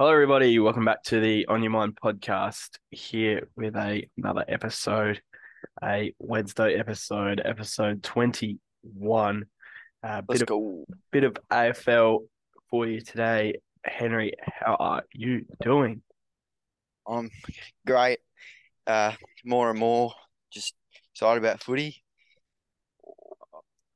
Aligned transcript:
Hello, 0.00 0.12
everybody. 0.12 0.56
Welcome 0.60 0.84
back 0.84 1.02
to 1.06 1.18
the 1.18 1.44
OnYaMind 1.48 1.94
podcast. 1.94 2.78
Here 2.92 3.48
with 3.56 3.74
a 3.74 4.08
another 4.16 4.44
episode, 4.46 5.20
a 5.82 6.14
Wednesday 6.20 6.74
episode, 6.74 7.42
episode 7.44 8.04
twenty 8.04 8.60
one. 8.82 9.46
A 10.04 10.22
Let's 10.28 10.44
bit 10.44 10.50
of 10.52 10.84
bit 11.10 11.24
of 11.24 11.36
AFL 11.50 12.20
for 12.70 12.86
you 12.86 13.00
today. 13.00 13.54
Henry, 13.84 14.34
how 14.40 14.76
are 14.76 15.02
you 15.12 15.46
doing? 15.64 16.02
I'm 17.04 17.28
great. 17.84 18.20
Uh, 18.86 19.14
more 19.44 19.68
and 19.68 19.80
more 19.80 20.12
just 20.52 20.74
excited 21.12 21.42
about 21.42 21.60
footy. 21.60 22.04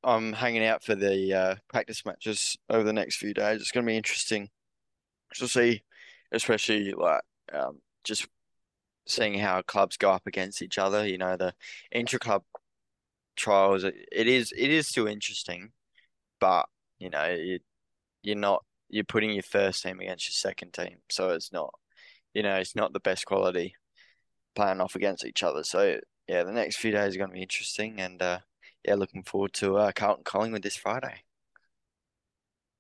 I'm 0.02 0.32
hanging 0.32 0.64
out 0.64 0.82
for 0.82 0.96
the 0.96 1.32
uh, 1.32 1.54
practice 1.68 2.04
matches 2.04 2.58
over 2.68 2.82
the 2.82 2.92
next 2.92 3.18
few 3.18 3.32
days. 3.32 3.60
It's 3.60 3.70
going 3.70 3.86
to 3.86 3.90
be 3.90 3.96
interesting 3.96 4.50
to 5.34 5.48
see, 5.48 5.82
especially 6.32 6.92
like 6.92 7.22
um, 7.52 7.80
just 8.04 8.26
seeing 9.06 9.38
how 9.38 9.62
clubs 9.62 9.96
go 9.96 10.10
up 10.10 10.26
against 10.26 10.62
each 10.62 10.78
other. 10.78 11.06
You 11.06 11.18
know, 11.18 11.36
the 11.36 11.54
intra-club 11.92 12.42
trials. 13.36 13.84
It, 13.84 13.94
it 14.10 14.26
is 14.28 14.52
it 14.56 14.70
is 14.70 14.88
still 14.88 15.06
interesting, 15.06 15.72
but 16.40 16.66
you 16.98 17.10
know, 17.10 17.28
you 17.28 17.60
you're 18.22 18.36
not 18.36 18.64
you're 18.88 19.04
putting 19.04 19.32
your 19.32 19.42
first 19.42 19.82
team 19.82 20.00
against 20.00 20.28
your 20.28 20.34
second 20.34 20.72
team, 20.72 20.98
so 21.10 21.30
it's 21.30 21.52
not 21.52 21.72
you 22.34 22.42
know 22.42 22.56
it's 22.56 22.76
not 22.76 22.92
the 22.92 23.00
best 23.00 23.26
quality 23.26 23.74
playing 24.54 24.80
off 24.80 24.94
against 24.96 25.24
each 25.24 25.42
other. 25.42 25.64
So 25.64 25.98
yeah, 26.28 26.44
the 26.44 26.52
next 26.52 26.76
few 26.76 26.92
days 26.92 27.14
are 27.14 27.18
going 27.18 27.30
to 27.30 27.34
be 27.34 27.42
interesting, 27.42 28.00
and 28.00 28.20
uh, 28.22 28.38
yeah, 28.84 28.94
looking 28.94 29.22
forward 29.22 29.52
to 29.54 29.76
uh, 29.76 29.92
Carlton 29.92 30.24
Collingwood 30.24 30.62
this 30.62 30.76
Friday. 30.76 31.22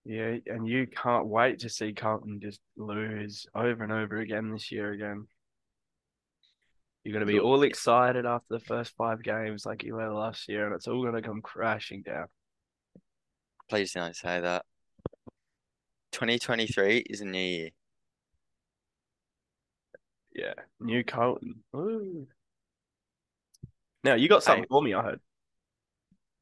Yeah, 0.04 0.36
and 0.46 0.66
you 0.66 0.86
can't 0.88 1.26
wait 1.26 1.60
to 1.60 1.68
see 1.68 1.92
Carlton 1.92 2.40
just 2.42 2.60
lose 2.76 3.46
over 3.54 3.84
and 3.84 3.92
over 3.92 4.16
again 4.16 4.50
this 4.50 4.72
year 4.72 4.90
again. 4.92 5.28
You're 7.04 7.12
going 7.12 7.26
to 7.26 7.32
be 7.32 7.38
all 7.40 7.62
excited 7.62 8.26
after 8.26 8.46
the 8.50 8.60
first 8.64 8.94
five 8.96 9.22
games 9.22 9.64
like 9.66 9.82
you 9.84 9.94
were 9.94 10.12
last 10.12 10.48
year, 10.48 10.66
and 10.66 10.74
it's 10.74 10.86
all 10.88 11.02
going 11.02 11.14
to 11.14 11.22
come 11.22 11.40
crashing 11.42 12.02
down. 12.02 12.26
Please 13.68 13.92
don't 13.92 14.14
say 14.14 14.40
that. 14.40 14.64
2023 16.12 16.98
is 17.08 17.20
a 17.20 17.24
new 17.24 17.38
year. 17.38 17.70
Yeah, 20.34 20.54
new 20.80 21.04
Carlton. 21.04 21.62
Ooh. 21.76 22.26
Now 24.04 24.14
you 24.14 24.28
got 24.28 24.42
something 24.42 24.64
Hey. 24.64 24.68
for 24.68 24.82
me, 24.82 24.94
I 24.94 25.02
heard. 25.02 25.20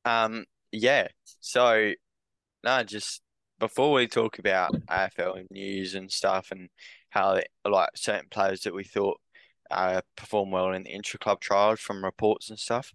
Um, 0.05 0.45
yeah. 0.73 1.09
So, 1.41 1.93
no, 2.65 2.83
just 2.85 3.23
before 3.61 3.93
we 3.93 4.09
talk 4.09 4.39
about 4.39 4.75
AFL 4.89 5.45
news 5.51 5.95
and 5.95 6.11
stuff 6.11 6.51
and 6.51 6.69
how 7.11 7.35
they, 7.35 7.45
like 7.69 7.91
certain 7.95 8.29
players 8.31 8.63
that 8.63 8.75
we 8.75 8.85
thought 8.85 9.21
uh 9.71 10.01
performed 10.17 10.53
well 10.53 10.73
in 10.73 10.83
the 10.83 10.91
intra-club 10.91 11.41
trials 11.41 11.79
from 11.79 12.05
reports 12.05 12.51
and 12.51 12.59
stuff, 12.59 12.93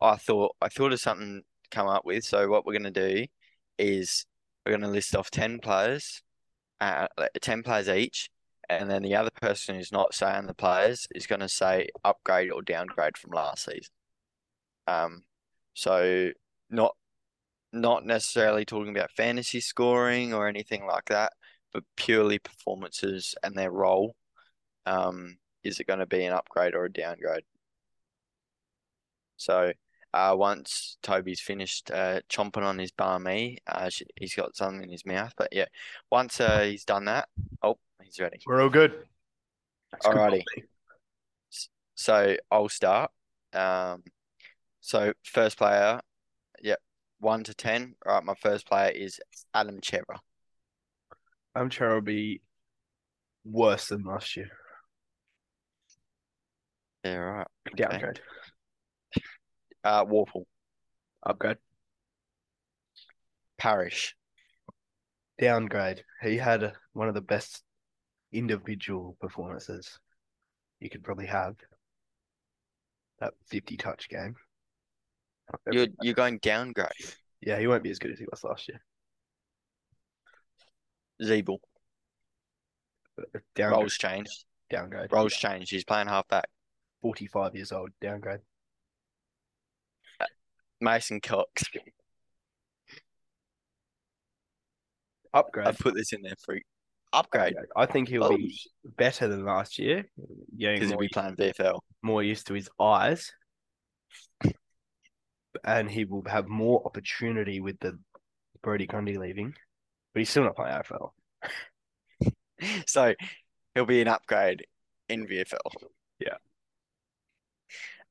I 0.00 0.16
thought 0.16 0.56
I 0.60 0.68
thought 0.68 0.92
of 0.92 1.00
something 1.00 1.42
to 1.42 1.70
come 1.70 1.86
up 1.86 2.04
with. 2.04 2.24
So 2.24 2.48
what 2.48 2.66
we're 2.66 2.72
gonna 2.72 2.90
do 2.90 3.26
is 3.78 4.26
we're 4.64 4.72
gonna 4.72 4.90
list 4.90 5.14
off 5.14 5.30
ten 5.30 5.58
players, 5.60 6.22
uh, 6.80 7.06
ten 7.40 7.62
players 7.62 7.88
each, 7.88 8.30
and 8.68 8.90
then 8.90 9.02
the 9.02 9.16
other 9.16 9.30
person 9.40 9.76
who's 9.76 9.92
not 9.92 10.14
saying 10.14 10.46
the 10.46 10.54
players 10.54 11.06
is 11.14 11.26
gonna 11.26 11.48
say 11.48 11.88
upgrade 12.04 12.50
or 12.50 12.62
downgrade 12.62 13.18
from 13.18 13.32
last 13.32 13.64
season. 13.66 13.92
Um, 14.86 15.24
so 15.74 16.30
not 16.70 16.96
not 17.72 18.04
necessarily 18.04 18.64
talking 18.64 18.96
about 18.96 19.10
fantasy 19.12 19.60
scoring 19.60 20.32
or 20.32 20.48
anything 20.48 20.86
like 20.86 21.06
that, 21.06 21.32
but 21.72 21.84
purely 21.96 22.38
performances 22.38 23.34
and 23.42 23.54
their 23.54 23.70
role. 23.70 24.14
Um, 24.86 25.38
is 25.62 25.80
it 25.80 25.86
going 25.86 25.98
to 25.98 26.06
be 26.06 26.24
an 26.24 26.32
upgrade 26.32 26.74
or 26.74 26.84
a 26.84 26.92
downgrade? 26.92 27.44
So, 29.36 29.72
uh, 30.14 30.34
once 30.34 30.96
Toby's 31.02 31.40
finished 31.40 31.90
uh, 31.90 32.20
chomping 32.30 32.62
on 32.62 32.78
his 32.78 32.92
barmy, 32.92 33.58
uh, 33.66 33.90
sh- 33.90 34.04
he's 34.16 34.34
got 34.34 34.56
something 34.56 34.84
in 34.84 34.90
his 34.90 35.04
mouth. 35.04 35.32
But 35.36 35.48
yeah, 35.52 35.66
once 36.10 36.40
uh, 36.40 36.62
he's 36.62 36.84
done 36.84 37.04
that, 37.06 37.28
oh, 37.62 37.76
he's 38.02 38.18
ready. 38.18 38.38
We're 38.46 38.62
all 38.62 38.70
good. 38.70 38.94
That's 39.92 40.06
Alrighty. 40.06 40.44
company. 40.44 40.44
So 41.94 42.36
I'll 42.50 42.68
start. 42.68 43.10
Um, 43.52 44.04
so 44.80 45.12
first 45.24 45.58
player, 45.58 46.00
yep, 46.62 46.78
one 47.18 47.44
to 47.44 47.54
ten. 47.54 47.94
All 48.04 48.14
right, 48.14 48.24
my 48.24 48.34
first 48.40 48.66
player 48.66 48.90
is 48.90 49.20
Adam 49.54 49.80
Cerra. 49.82 50.20
I'm 51.54 51.70
sure 51.70 51.88
it'll 51.88 52.00
be 52.02 52.42
worse 53.44 53.88
than 53.88 54.04
last 54.04 54.36
year. 54.36 54.50
Yeah, 57.04 57.16
right. 57.16 57.46
Okay. 57.68 57.84
Downgrade. 57.84 58.20
Uh, 59.84 60.04
Worpel, 60.04 60.44
Upgrade. 61.24 61.58
Parish, 63.58 64.14
Downgrade. 65.40 66.02
He 66.22 66.36
had 66.36 66.72
one 66.92 67.08
of 67.08 67.14
the 67.14 67.20
best 67.20 67.62
individual 68.32 69.16
performances 69.20 69.98
you 70.80 70.90
could 70.90 71.04
probably 71.04 71.26
have. 71.26 71.56
That 73.20 73.34
50 73.46 73.76
touch 73.76 74.08
game. 74.08 74.36
You're 75.70 75.86
you're 76.02 76.14
going 76.14 76.38
downgrade. 76.38 76.90
Yeah, 77.40 77.58
he 77.58 77.66
won't 77.66 77.82
be 77.82 77.90
as 77.90 77.98
good 77.98 78.10
as 78.12 78.18
he 78.18 78.26
was 78.30 78.42
last 78.44 78.68
year. 78.68 78.80
Ziebell, 81.22 81.58
Downgrade. 83.54 83.78
roles 83.80 83.96
changed. 83.96 84.44
Downgrade. 84.70 85.12
Roles 85.12 85.32
changed. 85.34 85.70
He's 85.70 85.84
playing 85.84 86.08
halfback. 86.08 86.48
45 87.02 87.54
years 87.54 87.72
old. 87.72 87.90
Downgrade. 88.00 88.40
Mason 90.80 91.20
Cox. 91.20 91.64
Upgrade. 95.32 95.66
I 95.68 95.72
put 95.72 95.94
this 95.94 96.12
in 96.12 96.22
there 96.22 96.34
for 96.44 96.58
upgrade 97.12 97.54
I 97.76 97.86
think 97.86 98.08
he'll 98.08 98.24
Oh, 98.24 98.36
be 98.36 98.58
better 98.84 99.28
than 99.28 99.44
last 99.44 99.78
year. 99.78 100.04
Because 100.56 100.88
he'll 100.90 100.98
be 100.98 101.08
playing 101.08 101.36
VFL. 101.36 101.78
more 102.02 102.22
used 102.22 102.46
to 102.48 102.54
his 102.54 102.68
eyes. 102.80 103.32
And 105.66 105.90
he 105.90 106.04
will 106.04 106.22
have 106.28 106.46
more 106.48 106.82
opportunity 106.86 107.60
with 107.60 107.78
the 107.80 107.98
Brodie 108.62 108.86
Grundy 108.86 109.18
leaving. 109.18 109.52
But 110.14 110.20
he's 110.20 110.30
still 110.30 110.44
not 110.44 110.56
playing 110.56 110.74
AFL. 110.76 111.10
So 112.86 113.14
he'll 113.74 113.84
be 113.84 114.00
an 114.00 114.08
upgrade 114.08 114.64
in 115.10 115.26
VFL. 115.26 115.58
Yeah. 116.18 116.36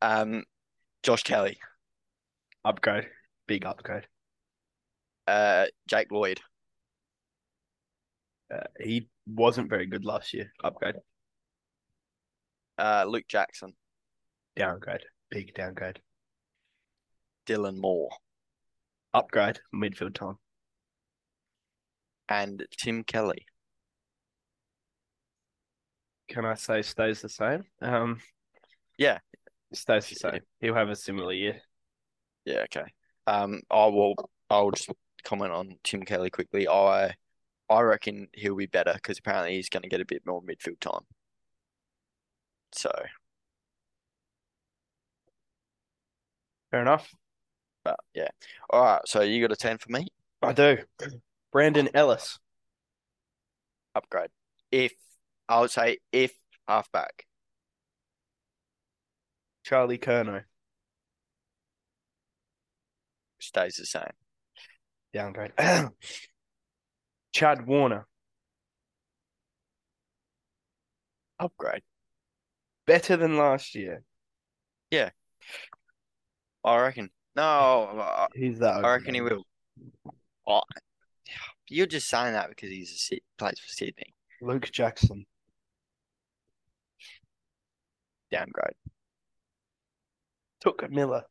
Um, 0.03 0.43
Josh 1.01 1.23
Kelly, 1.23 1.57
Upgrade. 2.63 3.07
Big 3.47 3.66
upgrade. 3.66 4.05
uh, 5.27 5.66
Jake 5.87 6.11
Lloyd, 6.11 6.39
Uh, 8.53 8.59
he 8.79 9.09
wasn't 9.25 9.67
very 9.69 9.87
good 9.87 10.05
last 10.05 10.31
year. 10.31 10.51
Upgrade. 10.63 10.97
uh, 12.77 13.05
Luke 13.07 13.25
Jackson, 13.27 13.73
Downgrade. 14.55 15.05
Big 15.31 15.55
downgrade. 15.55 15.99
Dylan 17.45 17.78
Moore, 17.78 18.09
Upgrade. 19.13 19.59
Midfield 19.73 20.16
time. 20.16 20.38
and 22.28 22.66
Tim 22.78 23.03
Kelly. 23.03 23.45
Can 26.28 26.44
I 26.45 26.55
say 26.55 26.81
stays 26.81 27.22
the 27.22 27.29
same? 27.29 27.66
Um, 27.81 28.19
Yeah. 28.97 29.19
stays 29.73 30.09
the 30.09 30.16
same. 30.16 30.39
He'll 30.59 30.73
have 30.73 30.89
a 30.89 30.95
similar 30.95 31.34
year. 31.34 31.61
Yeah, 32.46 32.64
okay. 32.64 32.85
Um, 33.28 33.61
I 33.70 33.85
will. 33.87 34.16
I'll 34.49 34.72
just 34.72 34.90
comment 35.23 35.52
on 35.52 35.78
Tim 35.84 36.03
Kelly 36.03 36.29
quickly. 36.31 36.67
I, 36.67 37.14
I 37.70 37.81
reckon 37.81 38.28
he'll 38.34 38.55
be 38.55 38.66
better 38.67 38.93
because 38.93 39.20
apparently 39.20 39.55
he's 39.55 39.70
going 39.70 39.84
to 39.84 39.90
get 39.90 40.02
a 40.02 40.05
bit 40.05 40.23
more 40.25 40.41
midfield 40.41 40.79
time. 40.79 41.02
So, 42.72 42.91
Fair 46.72 46.81
enough. 46.81 47.09
But 47.85 47.99
yeah. 48.14 48.28
All 48.70 48.84
right. 48.84 49.02
So 49.05 49.22
you 49.22 49.41
got 49.41 49.53
a 49.53 49.55
ten 49.55 49.78
for 49.78 49.91
me. 49.91 50.08
I 50.41 50.52
do. 50.52 50.79
Brandon 51.53 51.87
Ellis. 51.93 52.40
Upgrade. 53.96 54.29
If 54.72 54.91
I 55.47 55.61
would 55.61 55.72
say 55.72 55.99
if 56.11 56.34
halfback, 56.67 57.26
Charlie 59.64 59.97
Curnow. 59.97 60.43
stays 63.40 63.76
the 63.76 63.85
same. 63.85 64.03
Downgrade. 65.14 65.53
Chad 67.34 67.66
Warner. 67.66 68.08
Upgrade. 71.40 71.84
Better 72.85 73.17
than 73.17 73.37
last 73.37 73.76
year. 73.76 74.03
Yeah. 74.91 75.11
I 76.64 76.82
reckon. 76.82 77.09
No, 77.35 77.43
uh, 77.43 78.02
I, 78.02 78.28
He's 78.34 78.59
that. 78.59 78.85
I 78.85 78.91
reckon 78.91 79.14
he 79.14 79.22
will. 79.22 79.43
Oh, 80.47 80.61
you're 81.67 81.87
just 81.87 82.08
saying 82.08 82.34
that 82.34 82.49
because 82.49 82.70
he's 82.70 82.91
a 82.91 82.97
Sy- 82.97 83.22
plays 83.37 83.59
for 83.59 83.67
Sydney. 83.70 84.14
Luke 84.41 84.70
Jackson. 84.72 85.26
Downgrade. 88.32 88.76
Touk 90.64 90.90
Miller. 90.90 91.23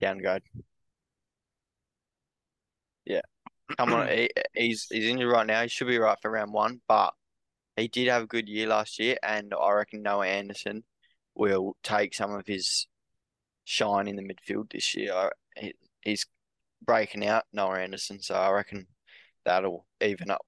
Downgrade. 0.00 0.42
Yeah. 3.04 3.20
Come 3.78 3.92
on, 3.92 4.08
he, 4.08 4.30
he's 4.54 4.86
he's 4.90 5.04
injured 5.04 5.30
right 5.30 5.46
now. 5.46 5.62
He 5.62 5.68
should 5.68 5.86
be 5.86 5.98
right 5.98 6.18
for 6.20 6.30
round 6.30 6.52
one, 6.52 6.80
but 6.88 7.12
he 7.76 7.88
did 7.88 8.08
have 8.08 8.22
a 8.22 8.26
good 8.26 8.48
year 8.48 8.68
last 8.68 8.98
year, 8.98 9.16
and 9.22 9.52
I 9.54 9.72
reckon 9.72 10.02
Noah 10.02 10.26
Anderson 10.26 10.82
will 11.40 11.74
take 11.82 12.14
some 12.14 12.32
of 12.34 12.46
his 12.46 12.86
shine 13.64 14.06
in 14.06 14.16
the 14.16 14.22
midfield 14.22 14.70
this 14.70 14.94
year. 14.94 15.30
He, 15.56 15.72
he's 16.02 16.26
breaking 16.84 17.26
out, 17.26 17.44
Noah 17.52 17.80
Anderson, 17.80 18.20
so 18.20 18.34
I 18.34 18.50
reckon 18.50 18.86
that'll 19.46 19.86
even 20.02 20.30
up 20.30 20.44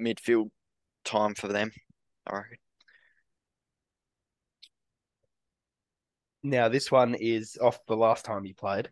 midfield 0.00 0.50
time 1.04 1.34
for 1.34 1.48
them. 1.48 1.72
I 2.24 2.36
reckon. 2.36 2.56
Now 6.44 6.68
this 6.68 6.92
one 6.92 7.16
is 7.16 7.58
off 7.60 7.80
the 7.86 7.96
last 7.96 8.24
time 8.24 8.44
he 8.44 8.52
played. 8.52 8.88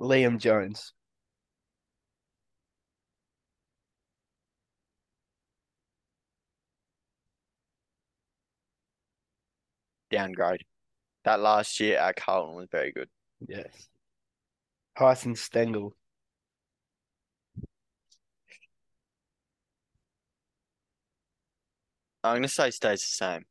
Liam 0.00 0.38
Jones. 0.38 0.94
Downgrade. 10.10 10.64
That 11.24 11.40
last 11.40 11.78
year 11.80 11.98
at 11.98 12.16
Carlton 12.16 12.54
was 12.54 12.68
very 12.70 12.92
good. 12.92 13.08
Yes. 13.46 13.88
Tyson 14.98 15.34
Stengle. 15.34 15.92
I'm 22.24 22.36
gonna 22.36 22.48
say 22.48 22.70
stays 22.70 23.00
the 23.00 23.06
same. 23.06 23.44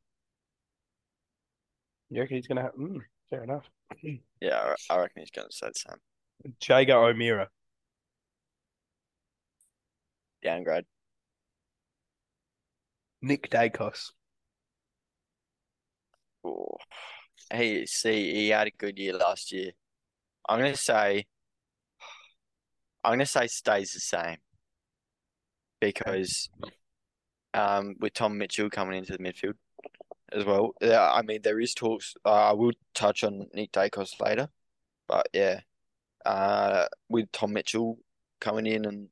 You 2.10 2.22
reckon 2.22 2.38
he's 2.38 2.48
gonna 2.48 2.64
have 2.64 2.76
mm, 2.76 3.00
fair 3.30 3.44
enough. 3.44 3.70
Yeah, 4.40 4.76
I, 4.90 4.94
I 4.94 5.00
reckon 5.00 5.22
he's 5.22 5.32
gonna 5.32 5.48
stay 5.50 5.70
the 5.70 5.74
same. 5.74 6.54
Jaeger 6.62 6.96
O'Meara. 6.96 7.50
Downgrade. 10.44 10.86
Nick 13.22 13.50
Daicos. 13.50 14.12
He 17.54 17.86
see 17.86 18.34
he 18.34 18.50
had 18.50 18.68
a 18.68 18.72
good 18.72 18.98
year 18.98 19.14
last 19.14 19.52
year. 19.52 19.72
I'm 20.48 20.60
gonna 20.60 20.76
say 20.76 21.26
I'm 23.04 23.14
gonna 23.14 23.26
say 23.26 23.48
stays 23.48 23.94
the 23.94 24.00
same 24.00 24.38
because 25.80 26.50
um 27.54 27.96
with 28.00 28.14
Tom 28.14 28.38
Mitchell 28.38 28.70
coming 28.70 28.98
into 28.98 29.14
the 29.14 29.20
midfield 29.20 29.56
as 30.32 30.46
well. 30.46 30.74
Yeah, 30.82 31.10
I 31.12 31.22
mean 31.22 31.42
there 31.42 31.60
is 31.60 31.74
talks. 31.74 32.16
Uh, 32.26 32.50
I 32.50 32.54
will 32.54 32.74
touch 32.94 33.24
on 33.24 33.48
Nick 33.54 33.72
Daicos 33.72 34.20
later, 34.20 34.50
but 35.08 35.28
yeah, 35.34 35.62
uh, 36.26 36.88
with 37.10 37.32
Tom 37.32 37.54
Mitchell 37.54 38.00
coming 38.40 38.66
in 38.66 38.86
and 38.86 39.10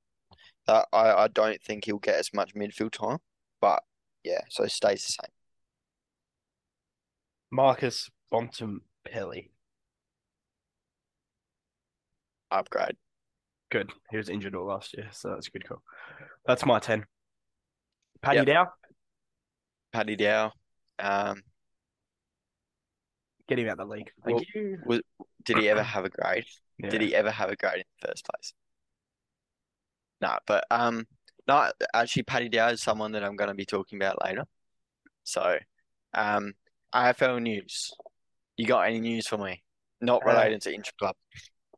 that 0.68 0.88
I 0.94 1.12
I 1.14 1.28
don't 1.30 1.62
think 1.64 1.86
he'll 1.86 2.00
get 2.00 2.16
as 2.16 2.34
much 2.34 2.54
midfield 2.56 2.92
time, 2.92 3.20
but 3.62 3.84
yeah, 4.24 4.42
so 4.50 4.66
stays 4.68 5.06
the 5.06 5.14
same. 5.24 5.35
Marcus 7.52 8.10
Bontempelli. 8.32 9.50
Upgrade. 12.52 12.96
Good. 13.72 13.92
He 14.12 14.18
was 14.18 14.30
injured 14.30 14.56
all 14.56 14.66
last 14.68 14.96
year, 14.96 15.08
so 15.12 15.30
that's 15.30 15.48
a 15.48 15.52
good 15.52 15.68
call. 15.68 15.82
That's 16.46 16.66
my 16.66 16.80
10. 16.80 17.06
Paddy 18.22 18.38
Yep. 18.38 18.46
Dow, 18.46 18.68
Paddy 19.92 20.16
Dow. 20.16 20.52
Um, 21.00 21.42
get 23.48 23.60
him 23.60 23.68
out 23.68 23.80
of 23.80 23.90
the 23.90 23.94
league. 23.94 24.12
Thank 24.24 24.38
Well, 24.38 24.46
you. 24.54 24.78
was 24.86 25.02
did 25.44 25.58
he 25.58 25.70
ever 25.70 25.84
have 25.84 26.06
a 26.06 26.10
grade? 26.10 26.46
Yeah. 26.80 26.90
Did 26.90 27.02
he 27.02 27.14
ever 27.16 27.30
have 27.30 27.50
a 27.50 27.56
grade 27.56 27.78
in 27.78 27.84
the 28.02 28.08
first 28.08 28.26
place? 28.26 28.54
No, 30.22 30.38
but 30.48 30.66
um, 30.72 31.06
no, 31.48 31.72
actually, 31.94 32.24
Paddy 32.24 32.50
Dow 32.50 32.70
is 32.70 32.82
someone 32.82 33.12
that 33.12 33.24
I'm 33.24 33.36
going 33.36 33.50
to 33.50 33.54
be 33.54 33.66
talking 33.66 33.98
about 34.02 34.24
later. 34.24 34.46
So, 35.24 35.58
um, 36.14 36.54
AFL 36.96 37.42
news. 37.42 37.92
You 38.58 38.66
got 38.66 38.88
any 38.88 39.00
news 39.02 39.28
for 39.28 39.38
me? 39.38 39.62
Not 40.02 40.24
Uh, 40.26 40.30
related 40.30 40.62
to 40.64 40.74
intra 40.74 40.94
club. 40.98 41.16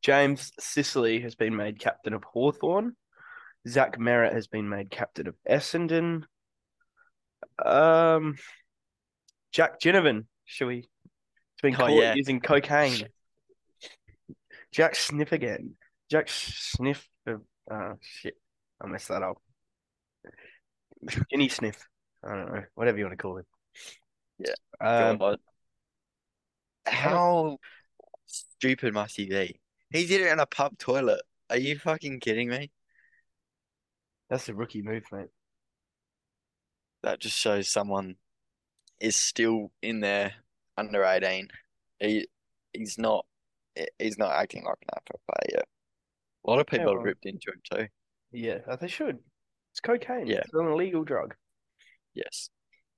James 0.03 0.51
Sicily 0.59 1.21
has 1.21 1.35
been 1.35 1.55
made 1.55 1.79
captain 1.79 2.13
of 2.13 2.23
Hawthorn. 2.23 2.95
Zach 3.67 3.97
Merrett 3.97 4.33
has 4.33 4.47
been 4.47 4.69
made 4.69 4.89
captain 4.91 5.27
of 5.27 5.35
Essendon. 5.49 6.23
Um, 7.63 8.35
Jack 9.51 9.79
Ginnivan, 9.79 10.27
should 10.45 10.67
we? 10.67 10.77
It's 10.79 11.61
been 11.61 11.73
Oh, 11.75 11.77
caught 11.79 11.91
yeah. 11.93 12.13
using 12.15 12.39
cocaine. 12.39 13.07
Jack 14.71 14.95
Sniff 14.95 15.31
again. 15.31 15.75
Jack 16.11 16.29
Sniff. 16.29 17.09
Of, 17.25 17.41
uh, 17.69 17.95
shit, 18.01 18.35
I 18.79 18.87
messed 18.87 19.07
that 19.07 19.23
up. 19.23 19.41
Ginny 21.31 21.49
Sniff. 21.49 21.87
I 22.23 22.35
don't 22.35 22.53
know, 22.53 22.63
whatever 22.75 22.97
you 22.97 23.05
want 23.05 23.17
to 23.17 23.21
call 23.21 23.37
him. 23.37 23.45
Yeah. 24.39 24.53
Um, 24.79 25.17
God. 25.17 25.39
How 26.85 27.57
stupid 28.25 28.93
must 28.93 29.17
he 29.17 29.27
be? 29.27 29.59
He 29.91 30.05
did 30.05 30.21
it 30.21 30.31
in 30.31 30.39
a 30.39 30.45
pub 30.45 30.77
toilet. 30.77 31.21
Are 31.49 31.57
you 31.57 31.77
fucking 31.77 32.19
kidding 32.19 32.49
me? 32.49 32.71
that's 34.29 34.49
a 34.49 34.53
rookie 34.53 34.81
move, 34.81 35.03
mate. 35.11 35.29
That 37.03 37.19
just 37.19 37.37
shows 37.37 37.69
someone 37.69 38.15
is 38.99 39.15
still 39.15 39.71
in 39.81 40.01
there 40.01 40.33
under 40.77 41.03
18. 41.03 41.47
He 41.99 42.27
he's 42.73 42.97
not 42.97 43.25
he's 43.99 44.17
not 44.17 44.31
acting 44.31 44.65
like 44.65 44.77
an 44.81 44.99
AFL 44.99 45.35
player. 45.35 45.63
A 46.45 46.49
lot 46.49 46.59
of 46.59 46.67
people 46.67 46.93
have 46.93 47.03
ripped 47.03 47.25
into 47.25 47.51
him 47.51 47.61
too. 47.71 47.87
Yeah, 48.31 48.59
they 48.79 48.87
should. 48.87 49.19
It's 49.71 49.79
cocaine. 49.79 50.27
Yeah. 50.27 50.39
It's 50.39 50.53
an 50.53 50.67
illegal 50.67 51.03
drug. 51.03 51.35
Yes. 52.13 52.49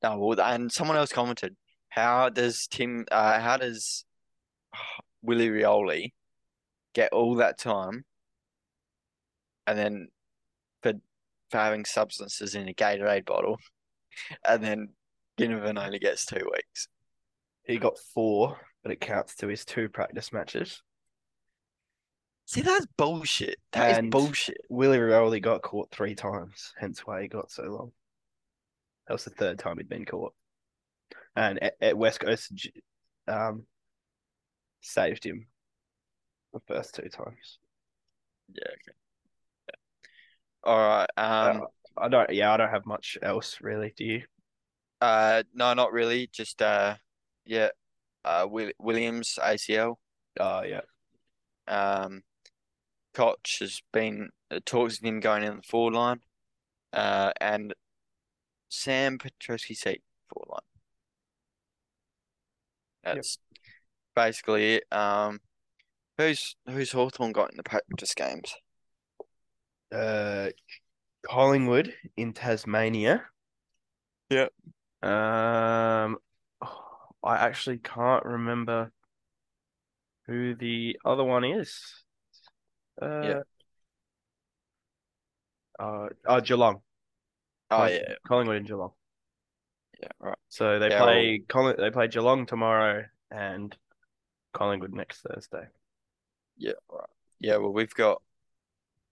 No, 0.02 0.34
and 0.34 0.72
someone 0.72 0.96
else 0.98 1.12
commented, 1.12 1.56
how 1.90 2.30
does 2.30 2.68
Tim 2.68 3.06
uh 3.12 3.40
how 3.40 3.58
does 3.58 4.06
Willie 5.22 5.50
Rioli 5.50 6.14
get 6.94 7.12
all 7.14 7.36
that 7.36 7.58
time 7.60 8.04
and 9.68 9.78
then 9.78 10.08
for 10.82 10.94
for 11.52 11.58
having 11.58 11.84
substances 11.86 12.56
in 12.56 12.70
a 12.70 12.74
Gatorade 12.74 13.26
bottle 13.26 13.58
and 14.48 14.64
then 14.64 14.90
Ginnivan 15.40 15.84
only 15.84 16.00
gets 16.00 16.26
two 16.26 16.48
weeks? 16.54 16.88
He 17.64 17.78
got 17.78 17.98
four, 18.14 18.58
but 18.84 18.92
it 18.92 19.02
counts 19.02 19.36
to 19.38 19.48
his 19.48 19.64
two 19.66 19.90
practice 19.90 20.32
matches. 20.34 20.82
See, 22.46 22.62
that's 22.62 22.88
bullshit. 22.98 23.58
That 23.74 23.92
is 23.92 23.98
And- 24.00 24.12
bullshit. 24.12 24.58
Willie 24.70 24.98
Rioli 24.98 25.40
got 25.42 25.62
caught 25.62 25.92
three 25.92 26.16
times, 26.16 26.74
hence 26.80 27.06
why 27.06 27.22
he 27.22 27.28
got 27.28 27.52
so 27.52 27.64
long. 27.64 27.92
That 29.10 29.16
was 29.16 29.24
the 29.24 29.32
third 29.32 29.58
time 29.58 29.78
he'd 29.78 29.90
been 29.90 30.06
caught. 30.06 30.36
And 31.36 31.62
at, 31.64 31.74
at 31.82 31.98
West 31.98 32.20
Coast, 32.20 32.52
um, 33.28 33.66
saved 34.82 35.24
him 35.24 35.48
the 36.54 36.60
first 36.68 36.94
two 36.94 37.10
times. 37.10 37.58
Yeah, 38.54 38.68
okay. 38.68 38.98
Yeah. 39.68 39.76
All 40.64 40.78
right. 40.78 41.10
Um, 41.18 41.62
Uh, 41.62 41.66
I 41.98 42.08
don't. 42.08 42.32
Yeah, 42.32 42.54
I 42.54 42.58
don't 42.58 42.70
have 42.70 42.86
much 42.86 43.18
else 43.24 43.58
really. 43.62 43.94
Do 43.98 44.06
you? 44.06 44.22
uh, 45.02 45.42
no, 45.56 45.74
not 45.74 45.92
really. 45.92 46.30
Just 46.32 46.62
uh, 46.62 46.96
yeah. 47.46 47.70
Uh, 48.24 48.46
Will 48.48 48.72
Williams 48.78 49.40
ACL. 49.42 49.96
Oh 50.40 50.62
yeah. 50.62 50.82
Um, 51.68 52.22
Koch 53.16 53.58
has 53.60 53.82
been 53.92 54.30
uh, 54.52 54.60
talks 54.66 55.00
of 55.00 55.04
him 55.04 55.20
going 55.20 55.44
in 55.44 55.58
the 55.58 55.64
forward 55.64 55.96
line. 55.96 56.20
Uh, 56.94 57.32
and 57.42 57.74
Sam 58.70 59.18
Petrosky 59.18 59.76
seat 59.76 60.02
forward 60.32 60.52
line. 60.52 60.60
Yep. 63.06 63.16
That's 63.16 63.38
basically 64.16 64.76
it. 64.76 64.84
Um, 64.92 65.40
who's 66.18 66.56
who's 66.68 66.92
Hawthorn 66.92 67.32
got 67.32 67.52
in 67.52 67.58
the 67.58 67.64
practice 67.64 68.14
games? 68.14 68.54
Uh, 69.92 70.50
Collingwood 71.26 71.94
in 72.16 72.34
Tasmania. 72.34 73.26
Yep. 74.30 74.54
Um, 75.02 76.18
I 77.24 77.38
actually 77.38 77.80
can't 77.80 78.26
remember 78.26 78.92
who 80.28 80.54
the 80.56 81.00
other 81.04 81.24
one 81.24 81.44
is. 81.44 82.04
Uh, 83.02 83.22
Yeah. 83.24 83.42
uh, 85.80 86.10
oh, 86.28 86.42
Geelong. 86.42 86.82
Oh 87.72 87.86
yeah, 87.86 88.16
Collingwood 88.28 88.58
and 88.58 88.68
Geelong. 88.68 88.94
yeah, 90.02 90.10
right. 90.20 90.38
So 90.50 90.80
they 90.80 90.90
Yeah, 90.90 91.04
play 91.04 91.40
Colling, 91.48 91.76
they 91.78 91.92
play 91.92 92.08
Geelong 92.08 92.46
tomorrow 92.46 93.06
and 93.32 93.76
Collingwood 94.54 94.94
next 94.94 95.22
Thursday. 95.22 95.68
Yeah, 96.58 96.74
right. 96.92 97.06
Yeah, 97.40 97.58
well, 97.58 97.72
we've 97.74 97.94
got 97.94 98.22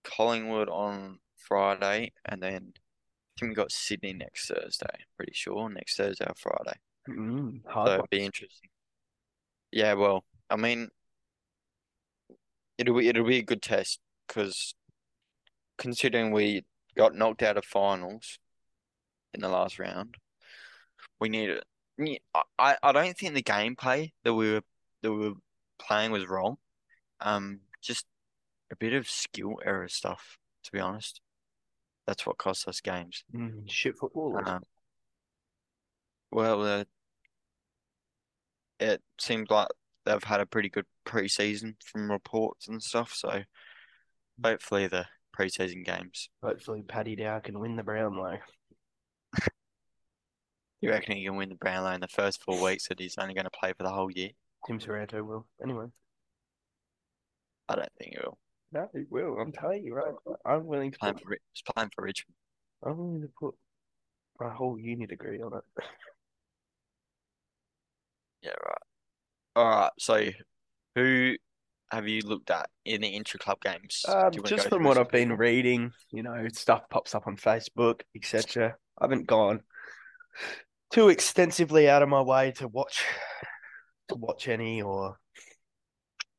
Collingwood 0.03 0.69
on 0.69 1.19
Friday, 1.37 2.13
and 2.25 2.41
then 2.41 2.73
I 2.75 3.39
think 3.39 3.51
we 3.51 3.55
got 3.55 3.71
Sydney 3.71 4.13
next 4.13 4.47
Thursday. 4.49 5.05
Pretty 5.17 5.33
sure 5.33 5.69
next 5.69 5.97
Thursday 5.97 6.25
or 6.25 6.35
Friday. 6.35 6.79
Mm, 7.07 7.61
So 7.85 7.93
it'd 7.93 8.09
be 8.09 8.23
interesting. 8.25 8.69
Yeah, 9.71 9.93
well, 9.93 10.23
I 10.49 10.55
mean, 10.55 10.89
it'll 12.77 12.97
be 12.97 13.07
it'll 13.07 13.25
be 13.25 13.37
a 13.37 13.43
good 13.43 13.61
test 13.61 13.99
because 14.27 14.75
considering 15.77 16.31
we 16.31 16.65
got 16.95 17.15
knocked 17.15 17.43
out 17.43 17.57
of 17.57 17.65
finals 17.65 18.39
in 19.33 19.41
the 19.41 19.49
last 19.49 19.79
round, 19.79 20.15
we 21.19 21.29
need 21.29 21.49
it. 21.49 21.63
I 22.59 22.75
I 22.81 22.91
don't 22.91 23.17
think 23.17 23.33
the 23.33 23.43
gameplay 23.43 24.11
that 24.23 24.33
we 24.33 24.53
were 24.53 24.61
that 25.01 25.13
we 25.13 25.29
were 25.29 25.35
playing 25.79 26.11
was 26.11 26.27
wrong. 26.27 26.57
Um, 27.19 27.61
just 27.81 28.05
a 28.71 28.75
bit 28.75 28.93
of 28.93 29.09
skill 29.09 29.59
error 29.65 29.87
stuff, 29.87 30.37
to 30.63 30.71
be 30.71 30.79
honest. 30.79 31.21
That's 32.05 32.25
what 32.25 32.37
cost 32.37 32.67
us 32.67 32.79
games. 32.79 33.23
Mm, 33.35 33.63
shit 33.69 33.97
footballers. 33.97 34.47
Um, 34.47 34.63
well, 36.31 36.63
uh, 36.63 36.83
it 38.79 39.01
seems 39.19 39.49
like 39.49 39.67
they've 40.05 40.23
had 40.23 40.39
a 40.39 40.45
pretty 40.45 40.69
good 40.69 40.85
preseason 41.05 41.75
from 41.83 42.11
reports 42.11 42.67
and 42.67 42.81
stuff. 42.81 43.13
So 43.13 43.41
hopefully 44.43 44.87
the 44.87 45.05
preseason 45.37 45.85
games. 45.85 46.29
Hopefully, 46.43 46.83
Paddy 46.87 47.15
Dow 47.15 47.39
can 47.39 47.59
win 47.59 47.75
the 47.75 47.83
Brownlow. 47.83 48.37
You 50.81 50.91
reckon 50.91 51.15
he 51.17 51.25
can 51.25 51.35
win 51.35 51.49
the 51.49 51.55
Brownlow 51.55 51.91
in 51.91 52.01
the 52.01 52.07
first 52.07 52.41
four 52.43 52.61
weeks 52.61 52.87
that 52.87 52.99
he's 52.99 53.17
only 53.17 53.33
going 53.33 53.45
to 53.45 53.51
play 53.51 53.73
for 53.73 53.83
the 53.83 53.89
whole 53.91 54.11
year? 54.11 54.29
Tim 54.65 54.79
Taranto 54.79 55.23
will. 55.23 55.47
Anyway, 55.63 55.85
I 57.69 57.75
don't 57.75 57.89
think 57.97 58.11
he 58.13 58.19
will. 58.23 58.37
no, 58.71 58.89
he 58.93 59.03
will. 59.09 59.39
I'm 59.39 59.51
telling 59.51 59.83
you, 59.83 59.95
right? 59.95 60.13
I'm 60.45 60.65
willing 60.65 60.91
to 60.91 60.99
Playing 60.99 61.15
put. 61.15 61.23
for 61.23 61.29
Ri- 61.29 61.39
he's 61.53 61.63
playing 61.73 61.89
for 61.95 62.03
Richmond. 62.03 62.35
I'm 62.85 62.97
willing 62.97 63.21
to 63.21 63.29
put 63.39 63.55
my 64.39 64.49
whole 64.53 64.77
uni 64.79 65.05
degree 65.07 65.41
on 65.41 65.53
it. 65.53 65.63
Yeah, 68.43 68.51
right. 68.51 68.77
All 69.55 69.65
right. 69.65 69.91
So 69.97 70.25
who 70.95 71.33
have 71.91 72.07
you 72.07 72.21
looked 72.21 72.51
at 72.51 72.69
in 72.85 73.01
the 73.01 73.07
intra-club 73.07 73.59
games? 73.61 74.05
Um, 74.07 74.29
Do 74.31 74.37
you 74.37 74.41
wanna 74.43 74.55
just 74.55 74.69
from 74.69 74.83
what 74.83 74.97
I've 74.99 75.09
been 75.09 75.33
reading, 75.35 75.91
you 76.11 76.21
know, 76.21 76.47
stuff 76.53 76.83
pops 76.89 77.15
up 77.15 77.25
on 77.25 77.35
Facebook, 77.35 78.01
etc. 78.15 78.75
I 78.99 79.03
haven't 79.03 79.25
gone 79.25 79.61
too 80.91 81.09
extensively 81.09 81.89
out 81.89 82.01
of 82.01 82.09
my 82.09 82.21
way 82.21 82.51
to 82.53 82.67
watch 82.67 83.03
to 84.09 84.15
watch 84.15 84.47
any 84.47 84.81
or 84.81 85.17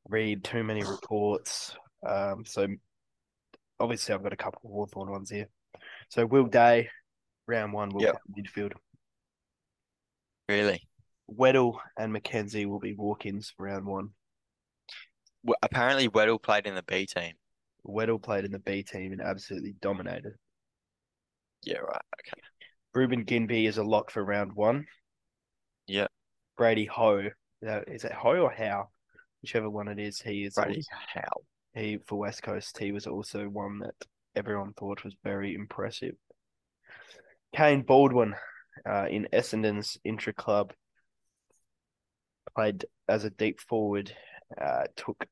read 0.07 0.43
too 0.43 0.63
many 0.63 0.83
reports. 0.83 1.75
Um, 2.05 2.43
so 2.45 2.67
obviously 3.79 4.15
I've 4.15 4.23
got 4.23 4.33
a 4.33 4.37
couple 4.37 4.61
of 4.63 4.71
Hawthorn 4.71 5.11
ones 5.11 5.29
here. 5.29 5.47
So 6.09 6.25
Will 6.25 6.45
Day, 6.45 6.89
round 7.47 7.73
one 7.73 7.89
will 7.89 8.01
Yep. 8.01 8.21
midfield. 8.37 8.73
Really? 10.47 10.81
Weddle 11.31 11.77
and 11.95 12.11
Mackenzie 12.11 12.65
will 12.65 12.79
be 12.79 12.95
walk-ins 12.95 13.51
for 13.51 13.63
round 13.67 13.85
one. 13.85 14.09
Well, 15.43 15.57
apparently 15.61 16.09
Weddle 16.09 16.41
played 16.41 16.65
in 16.65 16.73
the 16.73 16.83
B 16.83 17.05
team. 17.05 17.35
Weddle 17.85 18.21
played 18.21 18.45
in 18.45 18.51
the 18.51 18.59
B 18.59 18.83
team 18.83 19.11
and 19.11 19.21
absolutely 19.21 19.73
dominated. 19.79 20.33
Yeah, 21.63 21.77
right. 21.77 22.01
Okay. 22.19 22.41
Reuben 22.93 23.25
Ginbey 23.25 23.67
is 23.67 23.77
a 23.77 23.83
lock 23.83 24.11
for 24.11 24.23
round 24.23 24.53
one. 24.53 24.85
Yeah. 25.87 26.07
Brady 26.57 26.85
Ho, 26.85 27.29
uh, 27.67 27.81
is 27.87 28.03
it 28.03 28.11
Ho 28.11 28.31
or 28.41 28.51
How? 28.51 28.89
Whichever 29.41 29.69
one 29.69 29.87
it 29.87 29.99
is, 29.99 30.19
he 30.21 30.43
is 30.43 30.55
Brady 30.55 30.77
also- 30.77 31.21
Howe. 31.21 31.43
he 31.73 31.97
for 32.05 32.17
West 32.17 32.43
Coast. 32.43 32.77
He 32.77 32.91
was 32.91 33.07
also 33.07 33.47
one 33.47 33.79
that 33.79 33.95
everyone 34.35 34.73
thought 34.73 35.03
was 35.03 35.15
very 35.23 35.53
impressive. 35.55 36.15
Kane 37.55 37.81
Baldwin, 37.83 38.35
uh, 38.85 39.07
in 39.09 39.27
Essendon's 39.33 39.97
intra 40.03 40.33
club, 40.33 40.73
played 42.55 42.85
as 43.07 43.23
a 43.23 43.29
deep 43.29 43.59
forward. 43.61 44.15
Uh, 44.59 44.85
took 44.95 45.25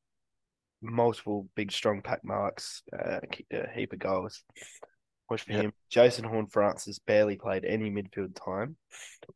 multiple 0.82 1.50
big 1.56 1.72
strong 1.72 2.02
pack 2.02 2.24
marks, 2.24 2.84
uh, 2.98 3.20
kicked 3.32 3.52
a 3.54 3.68
heap 3.74 3.94
of 3.94 4.00
goals. 4.00 4.44
Watch 5.30 5.44
for 5.44 5.52
Yep. 5.52 5.62
him. 5.66 5.74
Jason 5.90 6.24
Horne-Francis 6.24 7.00
barely 7.00 7.36
played 7.36 7.66
any 7.66 7.90
midfield 7.92 8.36
time. 8.36 8.78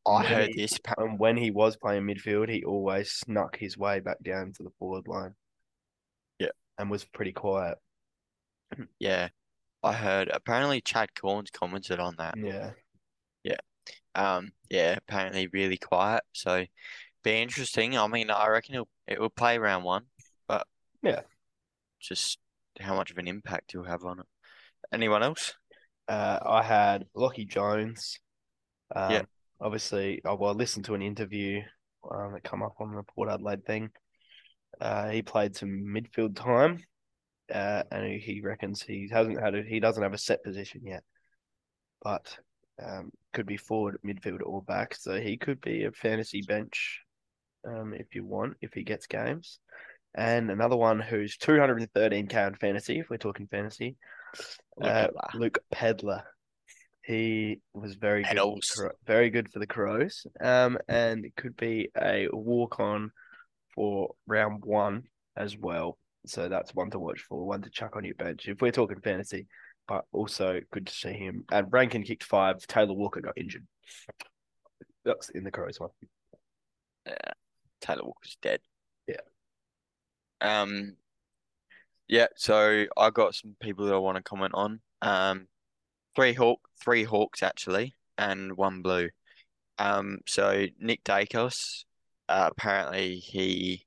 I 0.08 0.24
heard 0.26 0.50
he- 0.50 0.62
this. 0.62 0.80
And 0.98 1.20
when 1.20 1.36
he 1.38 1.52
was 1.52 1.76
playing 1.78 2.04
midfield, 2.04 2.50
he 2.50 2.64
always 2.64 3.12
snuck 3.12 3.58
his 3.58 3.78
way 3.78 4.00
back 4.00 4.22
down 4.24 4.54
to 4.54 4.64
the 4.64 4.72
forward 4.80 5.08
line. 5.08 5.36
Yeah. 6.40 6.52
And 6.78 6.90
was 6.90 7.04
pretty 7.06 7.34
quiet. 7.34 7.78
Yeah, 9.00 9.30
I 9.84 9.92
heard. 9.94 10.30
Apparently, 10.30 10.80
Chad 10.80 11.10
Cornes 11.14 11.52
commented 11.52 12.00
on 12.00 12.16
that. 12.18 12.36
Yeah. 12.38 12.72
Yeah. 13.44 13.58
Um, 14.16 14.54
yeah, 14.70 14.96
apparently 14.98 15.48
really 15.48 15.78
quiet. 15.78 16.24
So, 16.34 16.66
be 17.24 17.42
interesting. 17.42 17.98
I 17.98 18.08
mean, 18.08 18.30
I 18.30 18.48
reckon 18.48 18.76
it'll 18.76 18.90
it 19.08 19.20
will 19.20 19.30
play 19.30 19.58
round 19.58 19.84
one, 19.84 20.06
but 20.48 20.66
Yeah. 21.02 21.24
just 22.00 22.40
how 22.80 22.96
much 22.96 23.12
of 23.12 23.18
an 23.18 23.28
impact 23.28 23.74
he'll 23.74 23.84
have 23.84 24.06
on 24.06 24.22
it. 24.22 24.26
Anyone 24.94 25.22
else? 25.24 25.56
Uh, 26.12 26.40
I 26.46 26.62
had 26.62 27.06
Lachie 27.16 27.48
Jones. 27.48 28.20
Um, 28.94 29.12
Yeah. 29.12 29.22
Obviously, 29.62 30.22
I 30.26 30.34
well, 30.34 30.50
I 30.50 30.54
listened 30.54 30.86
to 30.86 30.96
an 30.96 31.02
interview 31.02 31.62
um, 32.10 32.34
that 32.34 32.44
come 32.44 32.62
up 32.64 32.76
on 32.80 32.94
the 32.94 33.04
Port 33.04 33.30
Adelaide 33.30 33.66
thing. 33.66 33.92
Uh, 34.82 35.10
he 35.10 35.22
played 35.22 35.56
some 35.56 35.70
midfield 35.70 36.36
time, 36.36 36.80
uh, 37.54 37.84
and 37.92 38.20
he, 38.20 38.42
reckons 38.42 38.82
he 38.82 39.08
hasn't 39.10 39.40
had 39.40 39.56
a, 39.56 39.64
he 39.64 39.80
doesn't 39.80 40.04
have 40.04 40.14
a 40.14 40.18
set 40.18 40.44
position 40.44 40.82
yet, 40.84 41.04
but 42.02 42.38
um, 42.84 43.12
could 43.32 43.46
be 43.46 43.58
forward, 43.58 43.98
midfield, 44.06 44.40
or 44.44 44.62
back. 44.64 44.96
So 44.96 45.18
he 45.18 45.38
could 45.38 45.62
be 45.62 45.86
a 45.86 45.92
fantasy 45.92 46.42
bench, 46.42 47.02
um, 47.66 47.94
if 47.94 48.16
you 48.16 48.26
want, 48.26 48.58
if 48.62 48.74
he 48.74 48.84
gets 48.84 49.08
games. 49.08 49.60
And 50.14 50.52
another 50.52 50.76
one 50.76 51.00
who's 51.00 51.38
213k 51.38 52.48
on 52.48 52.56
fantasy, 52.56 53.00
if 53.00 53.10
we're 53.10 53.18
talking 53.18 53.48
fantasy, 53.48 53.96
uh. 54.82 55.08
Luke 55.34 55.60
Pedlar. 55.72 56.24
He 57.04 57.60
was 57.74 57.96
very 57.96 58.22
good, 58.22 58.30
for 58.30 58.36
the 58.36 58.42
Pedals. 58.42 58.86
Very 59.08 59.30
good 59.32 59.52
for 59.52 59.60
the 59.60 59.68
Crows. 59.68 60.28
Um, 60.40 60.78
and 60.88 61.26
it 61.26 61.36
could 61.36 61.58
be 61.58 61.90
a 62.00 62.28
walk 62.32 62.80
on 62.80 63.12
for 63.74 64.14
round 64.28 64.64
one 64.64 65.04
as 65.36 65.58
well. 65.58 65.98
So 66.28 66.48
that's 66.48 66.76
one 66.76 66.92
to 66.92 67.00
watch 67.00 67.22
for, 67.22 67.44
one 67.44 67.64
to 67.64 67.70
chuck 67.72 67.96
on 67.96 68.04
your 68.04 68.14
bench 68.14 68.48
if 68.48 68.62
we're 68.62 68.72
talking 68.72 69.02
fantasy. 69.02 69.48
But 69.88 70.06
also 70.14 70.62
good 70.72 70.88
to 70.88 70.94
see 70.94 71.14
him. 71.14 71.44
And 71.52 71.74
Rankine 71.74 72.04
kicked 72.04 72.24
five. 72.24 72.60
Taylor 72.68 72.94
Walker 72.94 73.20
got 73.20 73.38
injured. 73.38 73.66
That's 75.04 75.30
in 75.32 75.44
the 75.44 75.52
Crows 75.52 75.80
one. 75.80 75.90
Yeah, 77.08 77.16
Taylor 77.82 78.04
Walker's 78.04 78.38
dead. 78.44 78.60
Yeah. 79.08 79.16
Um. 80.40 80.96
Yeah. 82.12 82.28
So 82.36 82.86
I 82.98 83.10
got 83.10 83.34
some 83.34 83.56
people 83.60 83.86
that 83.86 83.96
I 83.96 83.98
want 83.98 84.18
to 84.18 84.24
comment 84.24 84.54
on. 84.54 84.82
Um, 85.02 85.48
three 86.16 86.34
hawk, 86.34 86.60
three 86.80 87.04
hawks 87.06 87.42
actually, 87.44 87.96
and 88.20 88.56
one 88.58 88.84
blue. 88.84 89.10
Um. 89.80 90.20
So 90.28 90.68
Nick 90.80 91.04
Daicos, 91.04 91.86
uh, 92.30 92.50
apparently 92.52 93.18
he 93.18 93.86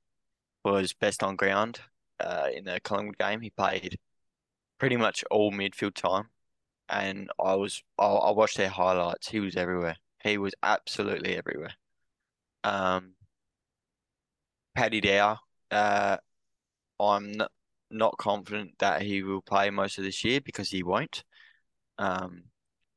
was 0.65 0.93
best 0.93 1.23
on 1.23 1.37
ground. 1.37 1.79
Uh, 2.19 2.47
in 2.53 2.65
the 2.65 2.79
Collingwood 2.81 3.17
game, 3.17 3.41
he 3.41 3.51
played 3.51 3.99
pretty 4.79 4.97
much 4.97 5.23
all 5.31 5.51
midfield 5.51 5.95
time, 5.95 6.29
and 6.89 7.29
I 7.39 7.55
was 7.55 7.83
I, 7.99 8.05
I 8.07 8.31
watched 8.31 8.57
their 8.57 8.69
highlights. 8.69 9.29
He 9.29 9.39
was 9.39 9.55
everywhere. 9.55 9.97
He 10.23 10.37
was 10.37 10.53
absolutely 10.63 11.37
everywhere. 11.37 11.75
Um. 12.63 13.13
Paddy 14.75 15.01
Dow, 15.01 15.37
uh, 15.71 16.17
I'm 16.99 17.31
not, 17.33 17.51
not 17.91 18.17
confident 18.17 18.73
that 18.79 19.01
he 19.01 19.23
will 19.23 19.41
play 19.41 19.69
most 19.69 19.97
of 19.97 20.03
this 20.03 20.23
year 20.23 20.41
because 20.41 20.69
he 20.69 20.83
won't. 20.83 21.23
Um, 21.97 22.43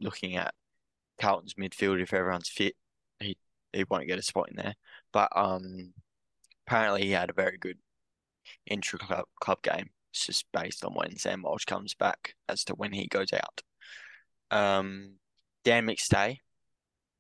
looking 0.01 0.37
at 0.37 0.55
Carlton's 1.21 1.55
midfield, 1.55 2.03
if 2.03 2.13
everyone's 2.13 2.49
fit, 2.49 2.75
he 3.21 3.37
he 3.73 3.85
won't 3.89 4.07
get 4.07 4.19
a 4.19 4.23
spot 4.23 4.51
in 4.51 4.57
there. 4.57 4.75
But 5.13 5.29
um, 5.37 5.93
apparently 6.67 7.03
he 7.03 7.11
had 7.11 7.31
a 7.31 7.35
very 7.35 7.59
good 7.59 7.79
intra 8.67 8.99
club 8.99 9.27
club 9.41 9.63
game. 9.63 9.91
It's 10.13 10.27
just 10.27 10.47
based 10.53 10.85
on 10.85 10.95
when 10.95 11.17
Sam 11.17 11.43
Walsh 11.43 11.65
comes 11.65 11.95
back 11.95 12.35
as 12.49 12.65
to 12.65 12.75
when 12.75 12.93
he 12.93 13.07
goes 13.07 13.33
out. 13.33 13.63
Um, 14.51 15.17
Dan 15.65 15.87
McStay, 15.87 16.39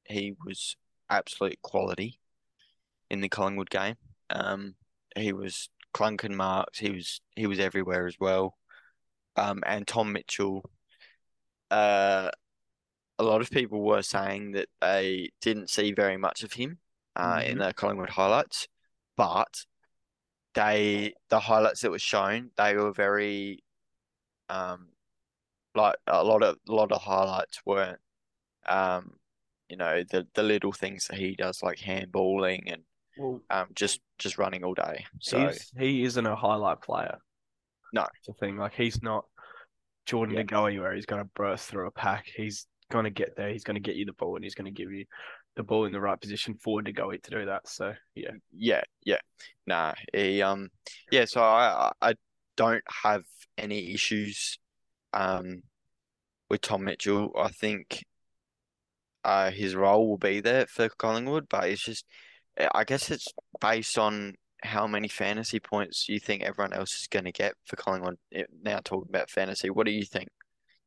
he 0.04 0.34
was 0.44 0.76
absolute 1.10 1.60
quality 1.62 2.18
in 3.10 3.20
the 3.20 3.28
Collingwood 3.28 3.70
game. 3.70 3.96
Um, 4.30 4.74
he 5.16 5.32
was 5.32 5.68
clunking 5.94 6.34
marks. 6.34 6.78
He 6.78 6.90
was 6.90 7.20
he 7.36 7.46
was 7.46 7.58
everywhere 7.58 8.06
as 8.06 8.16
well. 8.20 8.56
Um, 9.36 9.62
and 9.66 9.86
Tom 9.86 10.12
Mitchell. 10.12 10.70
Uh, 11.70 12.30
a 13.18 13.24
lot 13.24 13.40
of 13.42 13.50
people 13.50 13.82
were 13.82 14.02
saying 14.02 14.52
that 14.52 14.68
they 14.80 15.30
didn't 15.40 15.70
see 15.70 15.92
very 15.92 16.16
much 16.16 16.42
of 16.44 16.52
him, 16.54 16.78
uh, 17.16 17.42
in 17.44 17.58
Mhm. 17.58 17.58
the 17.58 17.74
Collingwood 17.74 18.10
highlights, 18.10 18.68
but 19.16 19.66
they 20.54 21.14
the 21.28 21.40
highlights 21.40 21.80
that 21.82 21.90
were 21.90 21.98
shown 21.98 22.50
they 22.56 22.74
were 22.76 22.92
very 22.92 23.62
Um, 24.50 24.92
like 25.74 25.96
a 26.08 26.24
lot 26.24 26.42
of 26.42 26.58
a 26.68 26.72
lot 26.72 26.92
of 26.92 27.02
highlights 27.02 27.60
weren't, 27.66 28.00
um, 28.66 29.18
you 29.68 29.76
know, 29.76 30.04
the 30.04 30.28
the 30.34 30.42
little 30.44 30.72
things 30.72 31.08
that 31.08 31.18
he 31.18 31.36
does, 31.36 31.62
like 31.62 31.78
handballing 31.80 32.72
and 32.72 32.84
Well, 33.18 33.40
um, 33.50 33.66
just 33.74 34.00
just 34.18 34.38
running 34.38 34.64
all 34.64 34.74
day. 34.74 35.04
So 35.20 35.50
he 35.78 36.04
isn't 36.04 36.26
a 36.26 36.36
highlight 36.36 36.80
player. 36.80 37.18
No. 37.92 38.06
It's 38.18 38.26
the 38.26 38.34
thing. 38.34 38.56
Like 38.56 38.74
he's 38.74 39.02
not 39.02 39.24
Jordan 40.06 40.34
Yeah. 40.34 40.42
to 40.42 40.46
go 40.46 40.66
anywhere. 40.66 40.94
He's 40.94 41.06
going 41.06 41.22
to 41.22 41.30
burst 41.34 41.68
through 41.68 41.86
a 41.86 41.90
pack. 41.90 42.26
He's 42.34 42.66
going 42.90 43.04
to 43.04 43.10
get 43.10 43.36
there. 43.36 43.50
He's 43.50 43.64
going 43.64 43.74
to 43.74 43.80
get 43.80 43.96
you 43.96 44.04
the 44.04 44.12
ball, 44.12 44.36
and 44.36 44.44
he's 44.44 44.54
going 44.54 44.72
to 44.72 44.82
give 44.82 44.92
you 44.92 45.04
the 45.56 45.62
ball 45.62 45.84
in 45.86 45.92
the 45.92 46.00
right 46.00 46.20
position 46.20 46.54
forward 46.54 46.86
to 46.86 46.92
go 46.92 47.10
to 47.10 47.30
do 47.30 47.46
that. 47.46 47.68
So 47.68 47.92
yeah, 48.14 48.30
yeah, 48.52 48.82
yeah, 49.04 49.18
nah, 49.66 49.94
he 50.14 50.40
um, 50.40 50.70
yeah. 51.10 51.24
So 51.24 51.40
I 51.42 51.90
I 52.00 52.10
I 52.10 52.14
don't 52.56 52.84
have 53.02 53.24
any 53.56 53.92
issues, 53.92 54.58
um, 55.12 55.62
with 56.48 56.60
Tom 56.60 56.84
Mitchell. 56.84 57.32
I 57.36 57.48
think, 57.48 58.04
uh, 59.24 59.50
his 59.50 59.74
role 59.74 60.08
will 60.08 60.18
be 60.18 60.40
there 60.40 60.66
for 60.66 60.88
Collingwood, 60.88 61.48
but 61.48 61.68
it's 61.68 61.82
just, 61.82 62.04
I 62.74 62.84
guess 62.84 63.10
it's 63.10 63.28
based 63.60 63.98
on 63.98 64.34
how 64.62 64.86
many 64.86 65.08
fantasy 65.08 65.60
points 65.60 66.08
you 66.08 66.18
think 66.18 66.42
everyone 66.42 66.72
else 66.72 66.94
is 67.00 67.06
going 67.08 67.24
to 67.26 67.32
get 67.32 67.54
for 67.64 67.76
Collingwood. 67.76 68.16
Eh, 68.32 68.44
Now 68.62 68.80
talking 68.82 69.08
about 69.08 69.30
fantasy, 69.30 69.70
what 69.70 69.86
do 69.86 69.92
you 69.92 70.04
think? 70.04 70.28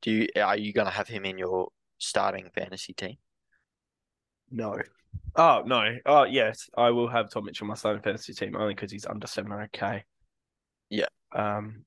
Do 0.01 0.11
you 0.11 0.27
are 0.41 0.57
you 0.57 0.73
going 0.73 0.87
to 0.87 0.91
have 0.93 1.07
him 1.07 1.25
in 1.25 1.37
your 1.37 1.69
starting 1.97 2.49
fantasy 2.53 2.93
team? 2.93 3.17
no. 4.49 4.75
Oh 5.35 5.63
no. 5.65 5.97
Oh 6.05 6.23
yes, 6.23 6.69
I 6.77 6.89
will 6.91 7.07
have 7.09 7.29
Tom 7.29 7.45
Mitchell 7.45 7.65
in 7.65 7.69
my 7.69 7.75
starting 7.75 8.01
fantasy 8.01 8.33
team 8.33 8.55
only 8.55 8.73
because 8.73 8.91
he's 8.91 9.05
under 9.05 9.27
seven 9.27 9.51
hundred 9.51 9.71
k. 9.71 10.03
Yeah. 10.89 11.07
Um. 11.35 11.85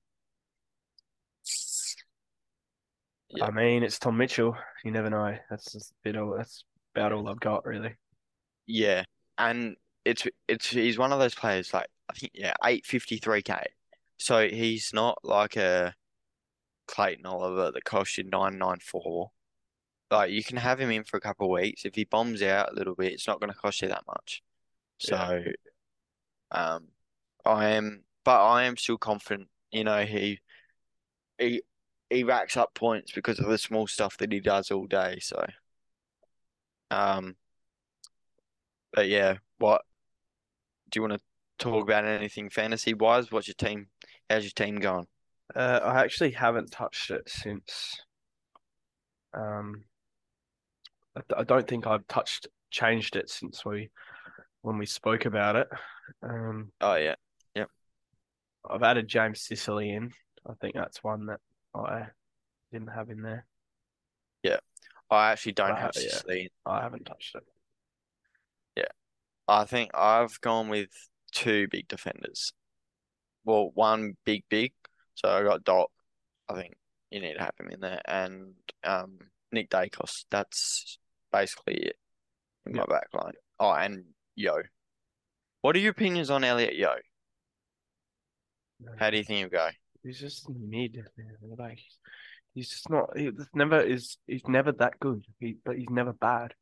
Yeah. 3.30 3.46
I 3.46 3.50
mean, 3.50 3.82
it's 3.82 3.98
Tom 3.98 4.16
Mitchell. 4.16 4.56
You 4.84 4.90
never 4.92 5.10
know. 5.10 5.36
That's 5.50 5.72
just 5.72 5.90
a 5.90 5.94
bit 6.04 6.16
all. 6.16 6.34
That's 6.36 6.64
about 6.94 7.12
all 7.12 7.28
I've 7.28 7.40
got 7.40 7.64
really. 7.66 7.96
Yeah, 8.66 9.04
and 9.38 9.76
it's 10.04 10.26
it's 10.48 10.68
he's 10.70 10.98
one 10.98 11.12
of 11.12 11.18
those 11.18 11.34
players 11.34 11.72
like 11.72 11.88
I 12.08 12.12
think 12.14 12.32
yeah, 12.34 12.54
eight 12.64 12.86
fifty 12.86 13.16
three 13.18 13.42
K. 13.42 13.54
So 14.18 14.48
he's 14.48 14.92
not 14.92 15.18
like 15.22 15.56
a 15.56 15.94
Clayton 16.86 17.26
Oliver 17.26 17.70
that 17.72 17.84
costs 17.84 18.18
you 18.18 18.24
nine 18.24 18.58
nine 18.58 18.78
four. 18.80 19.30
Like 20.10 20.30
you 20.30 20.44
can 20.44 20.56
have 20.58 20.80
him 20.80 20.90
in 20.90 21.04
for 21.04 21.16
a 21.16 21.20
couple 21.20 21.46
of 21.46 21.60
weeks. 21.62 21.84
If 21.84 21.94
he 21.94 22.04
bombs 22.04 22.42
out 22.42 22.72
a 22.72 22.74
little 22.74 22.94
bit, 22.94 23.12
it's 23.12 23.26
not 23.26 23.40
gonna 23.40 23.54
cost 23.54 23.82
you 23.82 23.88
that 23.88 24.06
much. 24.06 24.42
So 24.98 25.42
um 26.50 26.88
I 27.44 27.70
am 27.70 28.04
but 28.24 28.42
I 28.44 28.64
am 28.64 28.76
still 28.76 28.98
confident, 28.98 29.48
you 29.70 29.84
know, 29.84 30.04
he 30.04 30.40
he 31.38 31.62
he 32.10 32.24
racks 32.24 32.56
up 32.56 32.74
points 32.74 33.12
because 33.12 33.38
of 33.40 33.46
the 33.46 33.58
small 33.58 33.86
stuff 33.86 34.16
that 34.18 34.32
he 34.32 34.40
does 34.40 34.70
all 34.70 34.86
day, 34.86 35.18
so 35.20 35.44
um 36.90 37.36
but 38.94 39.08
yeah, 39.08 39.38
what 39.58 39.82
do 40.90 40.98
you 40.98 41.02
want 41.02 41.14
to 41.14 41.20
talk 41.58 41.82
about 41.82 42.04
anything 42.04 42.48
fantasy 42.48 42.94
wise? 42.94 43.30
What's 43.30 43.48
your 43.48 43.54
team? 43.54 43.88
How's 44.30 44.44
your 44.44 44.52
team 44.52 44.76
going? 44.76 45.06
Uh, 45.54 45.80
I 45.82 46.00
actually 46.00 46.30
haven't 46.30 46.70
touched 46.70 47.10
it 47.10 47.28
since. 47.28 48.00
Um, 49.34 49.84
I, 51.16 51.40
I 51.40 51.42
don't 51.42 51.66
think 51.66 51.86
I've 51.86 52.06
touched 52.06 52.46
changed 52.70 53.16
it 53.16 53.28
since 53.28 53.64
we 53.64 53.90
when 54.62 54.78
we 54.78 54.86
spoke 54.86 55.26
about 55.26 55.56
it. 55.56 55.68
Um, 56.22 56.70
Oh 56.80 56.94
yeah, 56.94 57.16
yep. 57.54 57.68
I've 58.68 58.82
added 58.82 59.08
James 59.08 59.40
Sicily 59.40 59.90
in. 59.90 60.12
I 60.48 60.54
think 60.60 60.74
that's 60.74 61.02
one 61.02 61.26
that 61.26 61.40
I 61.74 62.06
didn't 62.72 62.88
have 62.88 63.10
in 63.10 63.22
there. 63.22 63.44
Yeah, 64.42 64.58
I 65.10 65.32
actually 65.32 65.52
don't 65.52 65.76
have 65.76 65.92
yeah. 65.96 66.02
Sicily. 66.02 66.52
I 66.64 66.80
haven't 66.80 67.04
touched 67.04 67.34
it. 67.34 67.42
I 69.48 69.64
think 69.64 69.90
I've 69.94 70.40
gone 70.40 70.68
with 70.68 70.88
two 71.32 71.68
big 71.70 71.88
defenders. 71.88 72.52
Well, 73.44 73.70
one 73.74 74.16
big 74.24 74.44
big. 74.48 74.72
So 75.14 75.28
I 75.28 75.42
got 75.42 75.64
Dot. 75.64 75.90
I 76.48 76.54
think 76.54 76.74
you 77.10 77.20
need 77.20 77.34
to 77.34 77.40
have 77.40 77.54
him 77.58 77.70
in 77.70 77.80
there, 77.80 78.00
and 78.06 78.54
um 78.82 79.18
Nick 79.52 79.70
Daicos. 79.70 80.24
That's 80.30 80.98
basically 81.32 81.74
it 81.74 81.96
in 82.66 82.72
my 82.72 82.84
back 82.86 83.08
line. 83.12 83.34
Oh, 83.60 83.72
and 83.72 84.04
Yeo. 84.34 84.62
What 85.60 85.76
are 85.76 85.80
your 85.80 85.92
opinions 85.92 86.30
on 86.30 86.44
Elliot 86.44 86.74
Yeo? 86.76 86.96
How 88.98 89.10
do 89.10 89.16
you 89.16 89.24
think 89.24 89.38
he'll 89.40 89.48
go? 89.48 89.68
He's 90.02 90.20
just 90.20 90.48
mid. 90.50 90.96
man. 91.16 91.56
Like 91.58 91.78
he's 92.54 92.68
just 92.68 92.90
not. 92.90 93.16
He's 93.16 93.32
never 93.54 93.80
is. 93.80 94.18
He's 94.26 94.46
never 94.46 94.72
that 94.72 94.98
good. 95.00 95.24
He, 95.40 95.56
but 95.64 95.76
he's 95.76 95.88
never 95.90 96.12
bad. 96.12 96.54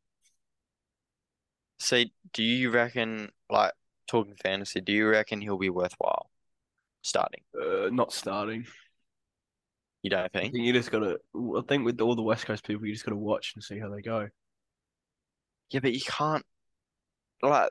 See, 1.82 2.12
do 2.32 2.42
you 2.42 2.70
reckon, 2.70 3.30
like 3.50 3.72
talking 4.06 4.36
fantasy, 4.36 4.80
do 4.80 4.92
you 4.92 5.08
reckon 5.08 5.40
he'll 5.40 5.58
be 5.58 5.70
worthwhile 5.70 6.30
starting? 7.02 7.42
Uh, 7.60 7.88
not 7.90 8.12
starting. 8.12 8.66
You 10.02 10.10
don't 10.10 10.24
I 10.24 10.28
think? 10.28 10.52
think 10.52 10.64
you 10.64 10.72
just 10.72 10.90
gotta. 10.90 11.18
I 11.34 11.62
think 11.68 11.84
with 11.84 12.00
all 12.00 12.14
the 12.14 12.22
West 12.22 12.46
Coast 12.46 12.64
people, 12.66 12.86
you 12.86 12.92
just 12.92 13.04
gotta 13.04 13.16
watch 13.16 13.52
and 13.54 13.62
see 13.62 13.78
how 13.78 13.88
they 13.88 14.02
go. 14.02 14.28
Yeah, 15.70 15.80
but 15.80 15.92
you 15.92 16.00
can't 16.02 16.44
like 17.42 17.70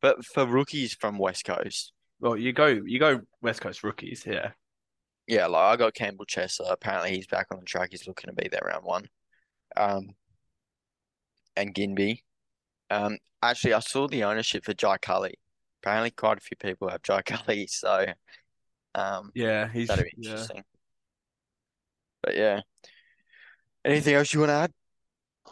but 0.00 0.24
for 0.24 0.46
rookies 0.46 0.94
from 0.94 1.18
West 1.18 1.44
Coast, 1.44 1.92
Well, 2.20 2.36
you 2.36 2.52
go, 2.52 2.66
you 2.66 2.98
go 2.98 3.22
West 3.40 3.60
Coast 3.60 3.82
rookies. 3.82 4.24
Yeah, 4.26 4.52
yeah, 5.26 5.46
like 5.46 5.74
I 5.74 5.76
got 5.76 5.94
Campbell 5.94 6.26
Chesser. 6.26 6.70
Apparently 6.70 7.12
he's 7.14 7.26
back 7.26 7.46
on 7.52 7.60
the 7.60 7.64
track. 7.66 7.88
He's 7.92 8.06
looking 8.06 8.28
to 8.28 8.34
be 8.42 8.48
there 8.48 8.62
round 8.66 8.84
one. 8.84 9.08
Um 9.76 10.14
and 11.56 11.74
Ginbey. 11.74 12.22
Um 12.92 13.18
actually 13.42 13.74
I 13.74 13.80
saw 13.80 14.06
the 14.08 14.24
ownership 14.24 14.64
for 14.64 14.74
Jai 14.74 14.98
Culley. 14.98 15.34
Apparently 15.82 16.10
quite 16.10 16.38
a 16.38 16.40
few 16.40 16.56
people 16.56 16.88
have 16.88 17.02
Jai 17.02 17.22
Culley, 17.26 17.66
so 17.66 18.06
um 18.94 19.30
yeah, 19.34 19.68
he's 19.68 19.88
that'd 19.88 20.04
be 20.04 20.10
yeah. 20.18 20.30
interesting. 20.30 20.62
But 22.22 22.36
yeah. 22.36 22.60
Anything 23.84 24.14
else 24.14 24.32
you 24.32 24.40
want 24.40 24.50
to 24.50 24.54
add? 24.54 24.72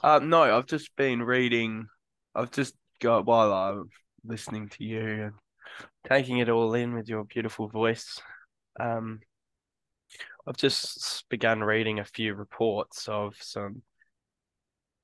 Uh, 0.02 0.20
no, 0.22 0.56
I've 0.56 0.66
just 0.66 0.94
been 0.96 1.22
reading. 1.22 1.86
I've 2.34 2.52
just 2.52 2.74
got 3.00 3.26
while 3.26 3.52
I'm 3.52 3.90
listening 4.24 4.68
to 4.68 4.84
you 4.84 5.24
and 5.24 5.32
taking 6.08 6.38
it 6.38 6.48
all 6.48 6.74
in 6.74 6.94
with 6.94 7.08
your 7.08 7.24
beautiful 7.24 7.68
voice. 7.68 8.20
Um, 8.78 9.20
I've 10.46 10.56
just 10.56 11.28
begun 11.28 11.60
reading 11.60 11.98
a 11.98 12.04
few 12.04 12.34
reports 12.34 13.08
of 13.08 13.34
some 13.40 13.82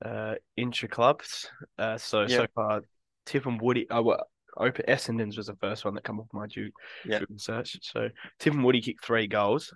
uh 0.04 0.34
intra 0.56 0.88
clubs. 0.88 1.48
Uh, 1.78 1.98
so 1.98 2.26
so 2.26 2.46
far, 2.54 2.82
Tip 3.24 3.46
and 3.46 3.60
Woody. 3.60 3.88
Uh, 3.88 4.02
well, 4.02 4.26
Open 4.56 4.84
Essendon's 4.88 5.36
was 5.36 5.46
the 5.46 5.56
first 5.56 5.84
one 5.84 5.94
that 5.94 6.04
come 6.04 6.18
off 6.20 6.28
my 6.32 6.46
due 6.46 6.70
Yeah. 7.04 7.20
Google 7.20 7.38
search. 7.38 7.78
So 7.82 8.08
Tip 8.38 8.54
and 8.54 8.64
Woody 8.64 8.80
kicked 8.80 9.04
three 9.04 9.26
goals. 9.26 9.72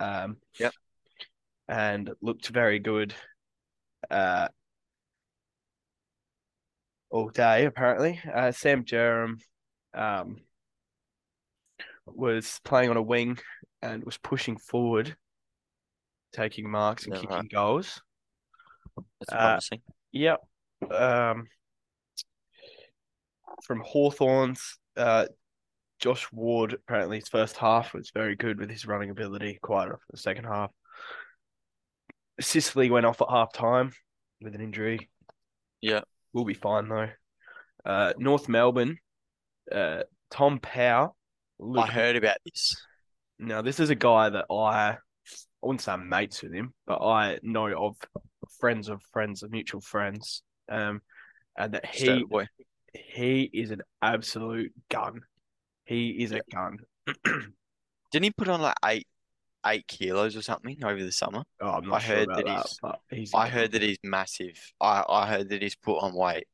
Um, 0.00 0.36
Yep. 0.58 0.72
and 1.68 2.10
looked 2.22 2.48
very 2.48 2.78
good. 2.78 3.14
Uh, 4.10 4.48
all 7.10 7.28
day 7.28 7.66
apparently. 7.66 8.20
Uh, 8.32 8.52
Sam 8.52 8.84
Jerem, 8.84 9.40
um, 9.94 10.36
was 12.06 12.60
playing 12.64 12.90
on 12.90 12.96
a 12.96 13.02
wing 13.02 13.38
and 13.82 14.04
was 14.04 14.16
pushing 14.18 14.56
forward, 14.56 15.16
taking 16.32 16.70
marks 16.70 17.04
and 17.04 17.14
kicking 17.14 17.28
right. 17.28 17.50
goals. 17.50 18.00
That's 19.20 19.70
Uh. 19.70 19.78
Yep. 20.12 20.40
Um, 20.90 21.46
from 23.64 23.80
Hawthorns, 23.80 24.78
uh, 24.96 25.26
Josh 25.98 26.30
Ward 26.32 26.74
apparently 26.74 27.18
his 27.18 27.28
first 27.28 27.56
half 27.56 27.92
was 27.92 28.10
very 28.14 28.36
good 28.36 28.58
with 28.58 28.70
his 28.70 28.86
running 28.86 29.10
ability. 29.10 29.58
Quite 29.60 29.90
off 29.90 30.00
the 30.10 30.16
second 30.16 30.44
half. 30.44 30.70
Sicily 32.40 32.90
went 32.90 33.06
off 33.06 33.20
at 33.20 33.30
half 33.30 33.52
time 33.52 33.92
with 34.40 34.54
an 34.54 34.60
injury. 34.60 35.10
Yeah. 35.80 36.02
We'll 36.32 36.44
be 36.44 36.54
fine 36.54 36.88
though. 36.88 37.08
Uh, 37.84 38.12
North 38.18 38.48
Melbourne, 38.48 38.98
uh, 39.72 40.02
Tom 40.30 40.60
Power. 40.60 41.10
I 41.76 41.86
heard 41.86 42.16
about 42.16 42.36
this. 42.44 42.76
Now, 43.40 43.62
this 43.62 43.80
is 43.80 43.90
a 43.90 43.96
guy 43.96 44.28
that 44.30 44.46
I, 44.50 44.54
I 44.54 44.96
wouldn't 45.62 45.80
say 45.80 45.92
I'm 45.92 46.08
mates 46.08 46.42
with 46.42 46.52
him, 46.52 46.74
but 46.86 47.02
I 47.02 47.38
know 47.42 47.66
of 47.76 47.96
friends 48.58 48.88
of 48.88 49.02
friends 49.12 49.42
of 49.42 49.50
mutual 49.50 49.80
friends. 49.80 50.42
Um, 50.68 51.00
and 51.56 51.74
that 51.74 51.86
he 51.86 52.24
he 52.94 53.42
is 53.52 53.70
an 53.70 53.82
absolute 54.02 54.72
gun. 54.90 55.20
He 55.84 56.10
is 56.22 56.32
a 56.32 56.40
gun. 56.52 56.78
Didn't 57.24 58.24
he 58.24 58.30
put 58.30 58.48
on 58.48 58.60
like 58.60 58.76
eight 58.84 59.06
eight 59.66 59.86
kilos 59.88 60.36
or 60.36 60.42
something 60.42 60.82
over 60.84 61.02
the 61.02 61.12
summer? 61.12 61.42
Oh, 61.60 61.70
I'm 61.70 61.86
not 61.88 61.96
I 61.96 61.98
sure 61.98 62.16
heard 62.16 62.24
about 62.28 62.36
that 62.36 62.46
that, 62.46 62.52
he's- 62.56 62.78
he's. 63.10 63.34
I 63.34 63.48
heard 63.48 63.72
that 63.72 63.82
he's 63.82 63.98
massive. 64.04 64.58
I 64.80 65.04
I 65.08 65.26
heard 65.26 65.48
that 65.50 65.62
he's 65.62 65.76
put 65.76 65.98
on 65.98 66.14
weight. 66.14 66.46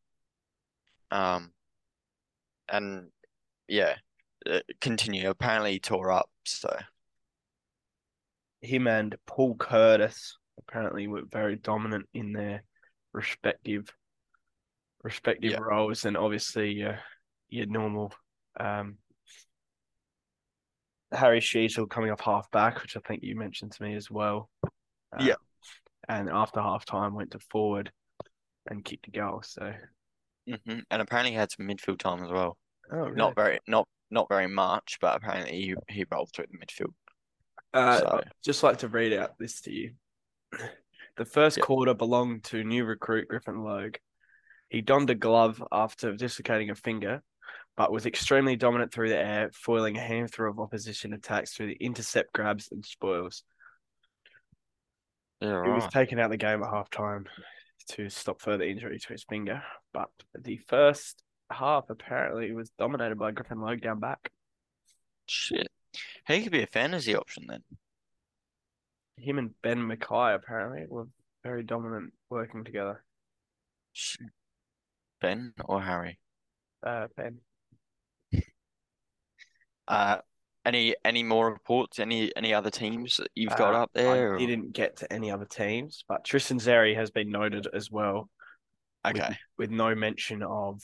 Um, 1.10 1.52
and 2.68 3.08
yeah, 3.68 3.96
uh, 4.48 4.60
continue. 4.80 5.28
Apparently 5.28 5.72
he 5.72 5.80
tore 5.80 6.10
up. 6.10 6.28
So 6.44 6.74
him 8.62 8.86
and 8.86 9.14
Paul 9.26 9.54
Curtis 9.56 10.38
apparently 10.58 11.06
were 11.06 11.22
very 11.30 11.56
dominant 11.56 12.06
in 12.14 12.32
their 12.32 12.62
respective 13.12 13.92
respective 15.02 15.52
Yeah. 15.52 15.58
roles, 15.60 16.04
and 16.04 16.16
obviously 16.16 16.72
your 16.72 16.98
your 17.48 17.66
normal 17.66 18.12
um, 18.58 18.96
Harry 21.12 21.40
Sheezel 21.40 21.88
coming 21.88 22.10
off 22.10 22.20
half 22.20 22.50
back, 22.50 22.82
which 22.82 22.96
I 22.96 23.00
think 23.00 23.22
you 23.22 23.36
mentioned 23.36 23.72
to 23.72 23.82
me 23.82 23.94
as 23.94 24.10
well. 24.10 24.50
Uh, 25.12 25.22
Yeah. 25.24 25.34
and 26.08 26.28
after 26.28 26.60
half 26.60 26.84
time 26.84 27.14
went 27.14 27.32
to 27.32 27.38
forward 27.38 27.92
and 28.66 28.84
kicked 28.84 29.06
a 29.08 29.10
goal. 29.10 29.42
So 29.42 29.72
hmm 30.46 30.80
And 30.90 31.02
apparently 31.02 31.30
he 31.32 31.36
had 31.36 31.50
some 31.52 31.66
midfield 31.66 31.98
time 31.98 32.24
as 32.24 32.30
well. 32.30 32.56
oh, 32.90 33.08
Not 33.08 33.34
very, 33.34 33.60
not 33.66 33.88
not 34.10 34.28
very 34.28 34.46
much, 34.46 34.98
but 35.00 35.16
apparently 35.16 35.60
he 35.60 35.74
he 35.88 36.04
rolled 36.10 36.30
through 36.32 36.46
the 36.50 36.58
midfield. 36.58 36.94
Uh, 37.72 37.98
So- 37.98 38.08
I'd 38.18 38.32
just 38.42 38.62
like 38.62 38.78
to 38.78 38.88
read 38.88 39.12
out 39.12 39.38
this 39.38 39.60
to 39.62 39.72
you. 39.72 39.94
The 41.16 41.24
first 41.24 41.58
Yep. 41.58 41.66
quarter 41.66 41.94
belonged 41.94 42.44
to 42.44 42.64
new 42.64 42.84
recruit 42.84 43.28
Griffin 43.28 43.62
Logue. 43.62 43.96
He 44.68 44.80
donned 44.80 45.10
a 45.10 45.14
glove 45.14 45.62
after 45.70 46.14
dislocating 46.16 46.70
a 46.70 46.74
finger, 46.74 47.22
but 47.76 47.92
was 47.92 48.06
extremely 48.06 48.56
dominant 48.56 48.92
through 48.92 49.10
the 49.10 49.16
air, 49.18 49.50
foiling 49.52 49.96
a 49.96 50.00
handful 50.00 50.48
of 50.50 50.58
opposition 50.58 51.12
attacks 51.12 51.52
through 51.54 51.68
the 51.68 51.76
intercept 51.76 52.32
grabs 52.32 52.72
and 52.72 52.84
spoils. 52.84 53.44
Yeah, 55.40 55.64
He 55.64 55.70
was 55.70 55.84
right. 55.84 55.92
taken 55.92 56.18
out 56.18 56.26
of 56.26 56.30
the 56.32 56.36
game 56.36 56.62
at 56.62 56.70
half 56.70 56.90
time 56.90 57.26
to 57.90 58.08
stop 58.08 58.40
further 58.40 58.64
injury 58.64 58.98
to 58.98 59.08
his 59.12 59.24
finger. 59.24 59.62
But 59.92 60.08
the 60.34 60.56
first 60.68 61.22
half 61.50 61.90
apparently 61.90 62.52
was 62.52 62.70
dominated 62.70 63.18
by 63.18 63.30
Griffin 63.30 63.60
Logue 63.60 63.80
down 63.80 64.00
back. 64.00 64.32
Shit. 65.28 65.68
He 66.26 66.42
could 66.42 66.52
be 66.52 66.62
a 66.62 66.66
fantasy 66.66 67.14
option 67.14 67.44
then. 67.46 67.62
Him 69.16 69.38
and 69.38 69.50
Ben 69.62 69.78
McKay 69.78 70.34
apparently 70.34 70.84
were 70.88 71.06
very 71.42 71.62
dominant 71.62 72.12
working 72.30 72.64
together. 72.64 73.04
Ben 75.20 75.52
or 75.64 75.80
Harry? 75.82 76.18
Uh, 76.82 77.06
Ben. 77.16 77.38
Uh, 79.86 80.16
any 80.64 80.94
any 81.04 81.22
more 81.22 81.52
reports? 81.52 81.98
Any 81.98 82.34
any 82.36 82.54
other 82.54 82.70
teams 82.70 83.18
that 83.18 83.28
you've 83.34 83.54
got 83.54 83.74
Uh, 83.74 83.82
up 83.82 83.90
there? 83.92 84.10
I 84.14 84.18
or- 84.20 84.38
didn't 84.38 84.72
get 84.72 84.96
to 84.98 85.12
any 85.12 85.30
other 85.30 85.44
teams, 85.44 86.04
but 86.08 86.24
Tristan 86.24 86.58
Xerri 86.58 86.96
has 86.96 87.10
been 87.10 87.30
noted 87.30 87.66
as 87.74 87.90
well, 87.90 88.30
Okay, 89.06 89.36
with 89.58 89.70
no 89.70 89.94
mention 89.94 90.42
of 90.42 90.80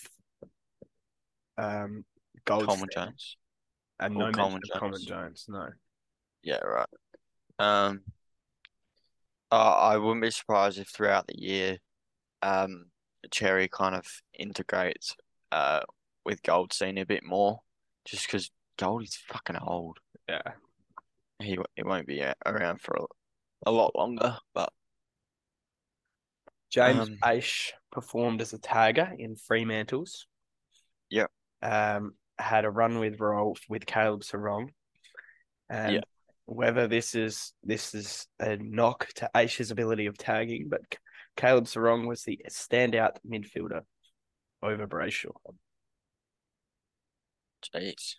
um 1.57 2.05
Goldstein 2.45 2.67
Coleman 2.69 2.89
Jones. 2.93 3.37
and 4.01 4.15
or 4.17 4.19
no 4.19 4.25
mention 4.27 4.39
Coleman 4.43 4.61
of 4.75 4.79
Coleman 4.81 5.01
Jones. 5.01 5.07
Jones. 5.07 5.47
No, 5.49 5.69
Yeah, 6.43 6.59
right. 6.59 6.89
Um, 7.59 8.03
uh, 9.51 9.55
I 9.55 9.97
wouldn't 9.97 10.23
be 10.23 10.31
surprised 10.31 10.79
if 10.79 10.89
throughout 10.89 11.27
the 11.27 11.39
year, 11.39 11.79
um, 12.43 12.87
Cherry 13.31 13.69
kind 13.69 13.95
of 13.95 14.07
integrates 14.39 15.15
uh 15.53 15.81
with 16.25 16.43
Goldstein 16.43 16.99
a 16.99 17.07
bit 17.07 17.25
more, 17.25 17.61
just 18.05 18.27
because 18.27 18.51
Goldie's 18.79 19.19
fucking 19.29 19.57
old. 19.57 19.99
yeah, 20.29 20.53
He 21.39 21.59
he 21.77 21.83
won't 21.83 22.07
be 22.07 22.25
around 22.47 22.81
for 22.81 22.95
a, 22.97 23.71
a 23.71 23.73
lot 23.73 23.97
longer, 23.97 24.37
but 24.55 24.73
James 26.71 27.09
Um, 27.09 27.17
Aish 27.23 27.73
performed 27.91 28.41
as 28.41 28.53
a 28.53 28.59
tagger 28.59 29.13
in 29.19 29.35
Fremantles. 29.35 30.27
Yep. 31.11 31.31
Um, 31.63 32.15
had 32.39 32.65
a 32.65 32.71
run 32.71 33.01
with 33.01 33.21
Rolf 33.21 33.61
with 33.69 33.85
Caleb 33.87 34.23
Serong, 34.23 34.69
and 35.69 35.95
Yeah. 35.95 36.01
Whether 36.53 36.89
this 36.89 37.15
is 37.15 37.53
this 37.63 37.95
is 37.95 38.27
a 38.41 38.57
knock 38.57 39.07
to 39.15 39.31
Aish's 39.37 39.71
ability 39.71 40.07
of 40.07 40.19
tagging, 40.19 40.67
but 40.69 40.81
Caleb 41.37 41.67
Serong 41.67 42.09
was 42.09 42.25
the 42.25 42.41
standout 42.51 43.19
midfielder 43.25 43.83
over 44.61 44.89
Brayshaw. 44.89 45.31
jeez. 47.73 48.17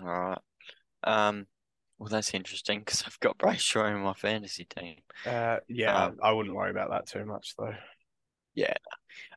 All 0.00 0.06
right. 0.08 0.38
Um, 1.04 1.46
well, 1.98 2.08
that's 2.08 2.32
interesting 2.32 2.78
because 2.78 3.02
I've 3.06 3.20
got 3.20 3.36
Brayshaw 3.36 3.94
in 3.94 4.00
my 4.02 4.14
fantasy 4.14 4.64
team. 4.64 4.96
Uh, 5.26 5.58
yeah, 5.68 6.06
Um, 6.06 6.16
I 6.22 6.32
wouldn't 6.32 6.54
worry 6.54 6.70
about 6.70 6.88
that 6.90 7.06
too 7.06 7.26
much 7.26 7.54
though. 7.58 7.74
Yeah. 8.54 8.72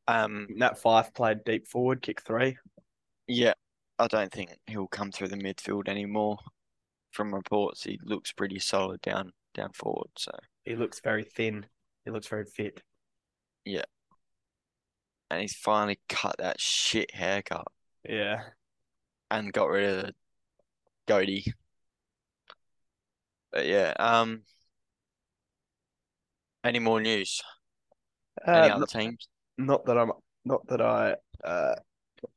Um, 0.08 0.48
Nat 0.52 0.82
Fyfe 0.82 1.14
played 1.14 1.44
deep 1.44 1.68
forward, 1.68 2.02
kick 2.02 2.22
three. 2.22 2.58
yeah, 3.28 3.54
I 4.00 4.08
don't 4.08 4.32
think 4.32 4.52
he'll 4.66 4.88
come 4.88 5.12
through 5.12 5.28
the 5.28 5.36
midfield 5.36 5.90
anymore. 5.90 6.38
From 7.18 7.34
reports, 7.34 7.82
he 7.84 8.00
looks 8.04 8.32
pretty 8.32 8.60
solid 8.60 9.02
down 9.02 9.34
down 9.56 9.72
forward. 9.74 10.10
So, 10.20 10.30
He 10.66 10.76
looks 10.76 11.00
very 11.00 11.24
thin. 11.24 11.66
He 12.06 12.12
looks 12.12 12.28
very 12.28 12.46
fit. 12.46 12.84
Yeah. 13.66 13.86
And 15.32 15.42
he's 15.42 15.56
finally 15.56 16.00
cut 16.08 16.36
that 16.38 16.62
shit 16.62 17.10
haircut 17.16 17.66
Yeah. 18.08 18.44
and 19.32 19.52
got 19.52 19.66
rid 19.66 19.90
of 19.98 20.06
the 20.06 20.16
goatee. 21.08 21.52
But 23.52 23.66
yeah, 23.66 23.94
um, 23.98 24.44
any 26.64 26.78
more 26.78 27.02
news? 27.02 27.42
Any 28.46 28.70
Uh, 28.70 28.76
other 28.76 28.86
teams? 28.86 29.28
not 29.58 29.86
that 29.86 29.98
I'm 29.98 30.12
not 30.46 30.68
that 30.68 30.82
I 30.82 31.16
uh 31.44 31.74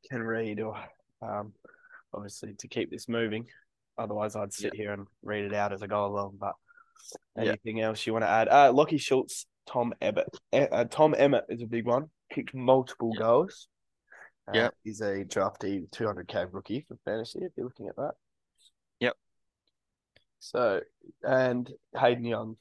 can 0.09 0.23
read 0.23 0.59
or 0.59 0.75
um 1.21 1.53
obviously 2.15 2.55
to 2.55 2.67
keep 2.67 2.89
this 2.89 3.07
moving. 3.07 3.47
Otherwise 4.01 4.35
I'd 4.35 4.53
sit 4.53 4.73
here 4.75 4.93
and 4.93 5.07
read 5.23 5.45
it 5.45 5.53
out 5.53 5.73
as 5.73 5.81
I 5.83 5.87
go 5.87 6.05
along. 6.05 6.37
But 6.39 6.53
Yeah. 7.35 7.49
anything 7.51 7.81
else 7.81 8.05
you 8.05 8.13
want 8.13 8.23
to 8.23 8.29
add? 8.29 8.47
Uh 8.47 8.71
Lachie 8.73 8.99
Schultz, 8.99 9.45
Tom 9.65 9.93
Emmett. 10.01 10.27
Eh, 10.51 10.67
Uh, 10.71 10.85
Tom 10.85 11.15
Emmett 11.17 11.45
is 11.49 11.61
a 11.61 11.67
big 11.67 11.85
one. 11.85 12.09
Kicked 12.31 12.53
multiple 12.53 13.11
Yeah. 13.13 13.19
goals. 13.19 13.67
Uh, 14.47 14.51
Yeah. 14.55 14.69
He's 14.83 15.01
a 15.01 15.23
draftee 15.25 15.89
200k 15.91 16.45
rookie 16.51 16.81
for 16.87 16.97
fantasy 17.05 17.39
if 17.43 17.51
you're 17.55 17.65
looking 17.67 17.87
at 17.87 17.95
that. 17.95 18.13
Yep. 18.99 19.17
So 20.39 20.81
and 21.23 21.71
Hayden 21.95 22.25
Young 22.25 22.57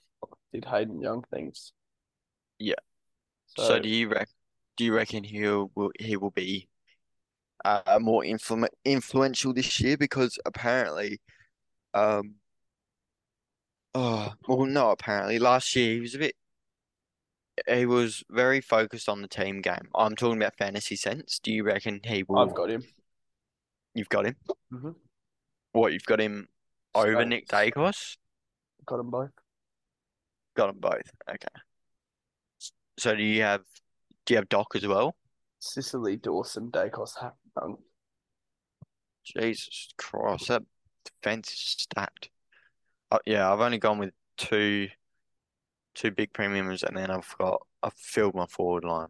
did 0.52 0.64
Hayden 0.64 1.00
Young 1.00 1.22
things. 1.32 1.72
Yeah. 2.58 2.74
So, 3.46 3.62
So 3.66 3.78
do 3.78 3.88
you 3.88 4.08
rec 4.08 4.28
do 4.76 4.84
you 4.84 4.94
reckon 4.94 5.24
he 5.24 5.40
will 5.46 5.92
he 5.98 6.16
will 6.16 6.30
be 6.30 6.68
uh, 7.64 7.98
more 8.00 8.22
influ 8.22 8.66
influential 8.84 9.52
this 9.52 9.80
year 9.80 9.96
because 9.96 10.38
apparently 10.46 11.20
um 11.94 12.34
oh 13.94 14.32
well 14.48 14.66
no 14.66 14.90
apparently 14.90 15.38
last 15.38 15.74
year 15.74 15.94
he 15.94 16.00
was 16.00 16.14
a 16.14 16.18
bit 16.18 16.34
he 17.68 17.86
was 17.86 18.22
very 18.30 18.60
focused 18.60 19.08
on 19.08 19.22
the 19.22 19.28
team 19.28 19.60
game. 19.60 19.88
I'm 19.94 20.16
talking 20.16 20.38
about 20.38 20.56
fantasy 20.56 20.96
sense. 20.96 21.38
Do 21.42 21.52
you 21.52 21.64
reckon 21.64 22.00
he 22.04 22.22
will 22.22 22.38
I've 22.38 22.54
got 22.54 22.70
him. 22.70 22.84
you've 23.94 24.08
got 24.08 24.26
him? 24.26 24.36
Mhm. 24.72 24.94
What 25.72 25.92
you've 25.92 26.04
got 26.04 26.20
him 26.20 26.48
over 26.94 27.24
Nick 27.24 27.48
Daicos? 27.48 28.16
Got 28.86 28.98
them 28.98 29.10
both. 29.10 29.30
Got 30.56 30.68
them 30.68 30.80
both. 30.80 31.10
Okay. 31.28 31.60
So 32.98 33.14
do 33.14 33.22
you 33.22 33.42
have 33.42 33.62
do 34.26 34.34
you 34.34 34.36
have 34.38 34.48
Doc 34.48 34.68
as 34.74 34.86
well? 34.86 35.16
Sicily, 35.58 36.16
Dawson, 36.16 36.70
Daicos, 36.70 37.16
Young. 37.56 37.76
Jesus 39.24 39.88
Christ, 39.96 40.48
that 40.48 40.62
defense 41.04 41.50
is 41.52 41.76
stacked. 41.78 42.30
Uh, 43.10 43.18
yeah, 43.26 43.52
I've 43.52 43.60
only 43.60 43.78
gone 43.78 43.98
with 43.98 44.10
two, 44.36 44.88
two 45.94 46.10
big 46.10 46.32
premiums, 46.32 46.82
and 46.82 46.96
then 46.96 47.10
I've 47.10 47.32
got 47.38 47.60
I've 47.82 47.94
filled 47.94 48.34
my 48.34 48.46
forward 48.46 48.84
line. 48.84 49.08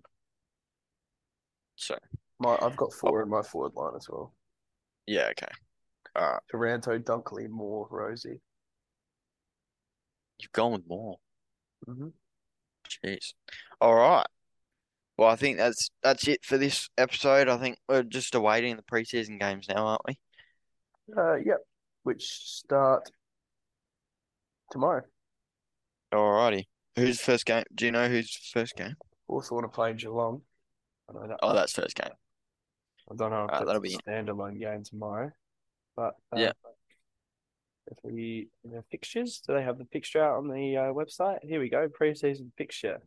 So 1.76 1.96
My, 2.38 2.56
I've 2.60 2.76
got 2.76 2.92
four 2.92 3.22
in 3.22 3.28
my 3.28 3.42
forward 3.42 3.72
line 3.74 3.94
as 3.96 4.08
well. 4.08 4.34
yeah, 5.06 5.28
okay. 5.30 5.50
All 6.16 6.32
right, 6.32 6.40
Taranto, 6.50 6.98
Dunkley, 6.98 7.48
Moore, 7.48 7.88
Rozee. 7.90 8.40
you've 10.40 10.52
gone 10.52 10.72
with 10.72 10.88
more. 10.88 11.16
Mm-hmm. 11.88 12.08
Jeez. 13.06 13.34
All 13.80 13.94
right. 13.94 14.26
Well, 15.20 15.28
I 15.28 15.36
think 15.36 15.58
that's 15.58 15.90
that's 16.02 16.26
it 16.28 16.42
for 16.46 16.56
this 16.56 16.88
episode. 16.96 17.50
I 17.50 17.58
think 17.58 17.76
we're 17.86 18.02
just 18.02 18.34
awaiting 18.34 18.76
the 18.76 18.82
preseason 18.82 19.38
games 19.38 19.68
now, 19.68 19.84
aren't 19.86 20.00
we? 20.08 20.18
Uh, 21.14 21.34
yep. 21.34 21.58
Which 22.04 22.24
start 22.24 23.10
tomorrow. 24.70 25.02
All 26.10 26.32
righty. 26.32 26.70
Who's 26.96 27.20
first 27.20 27.44
game? 27.44 27.64
Do 27.74 27.84
you 27.84 27.92
know 27.92 28.08
who's 28.08 28.34
first 28.54 28.74
game? 28.76 28.94
Also 29.28 29.54
want 29.54 29.66
to 29.66 29.68
play 29.68 29.92
Geelong. 29.92 30.40
I 31.10 31.12
know 31.12 31.28
that. 31.28 31.38
Oh, 31.42 31.52
that's 31.52 31.74
first 31.74 31.96
game. 31.96 32.14
I 33.12 33.14
don't 33.14 33.30
know 33.30 33.44
if 33.44 33.50
Ah, 33.52 33.58
that'll 33.58 33.76
a 33.76 33.80
be- 33.80 33.98
standalone 33.98 34.58
game 34.58 34.84
tomorrow, 34.84 35.32
but 35.96 36.14
uh, 36.34 36.38
Yeah. 36.38 36.52
If 37.88 37.98
we 38.04 38.48
the 38.64 38.82
fixtures, 38.90 39.42
do 39.46 39.52
they 39.52 39.62
have 39.64 39.76
the 39.76 39.86
fixture 39.92 40.24
out 40.24 40.38
on 40.38 40.48
the 40.48 40.78
uh, 40.78 40.82
website? 40.94 41.40
Here 41.42 41.60
we 41.60 41.68
go, 41.68 41.88
preseason 41.90 42.52
fixture. 42.56 43.02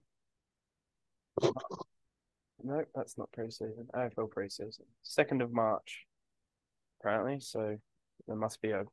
No, 2.63 2.83
that's 2.95 3.17
not 3.17 3.29
preseason. 3.37 3.87
AFL 3.93 4.29
preseason, 4.29 4.83
second 5.01 5.41
of 5.41 5.51
March, 5.51 6.05
apparently. 6.99 7.39
So 7.39 7.77
there 8.27 8.37
must 8.37 8.61
be 8.61 8.71
a 8.71 8.85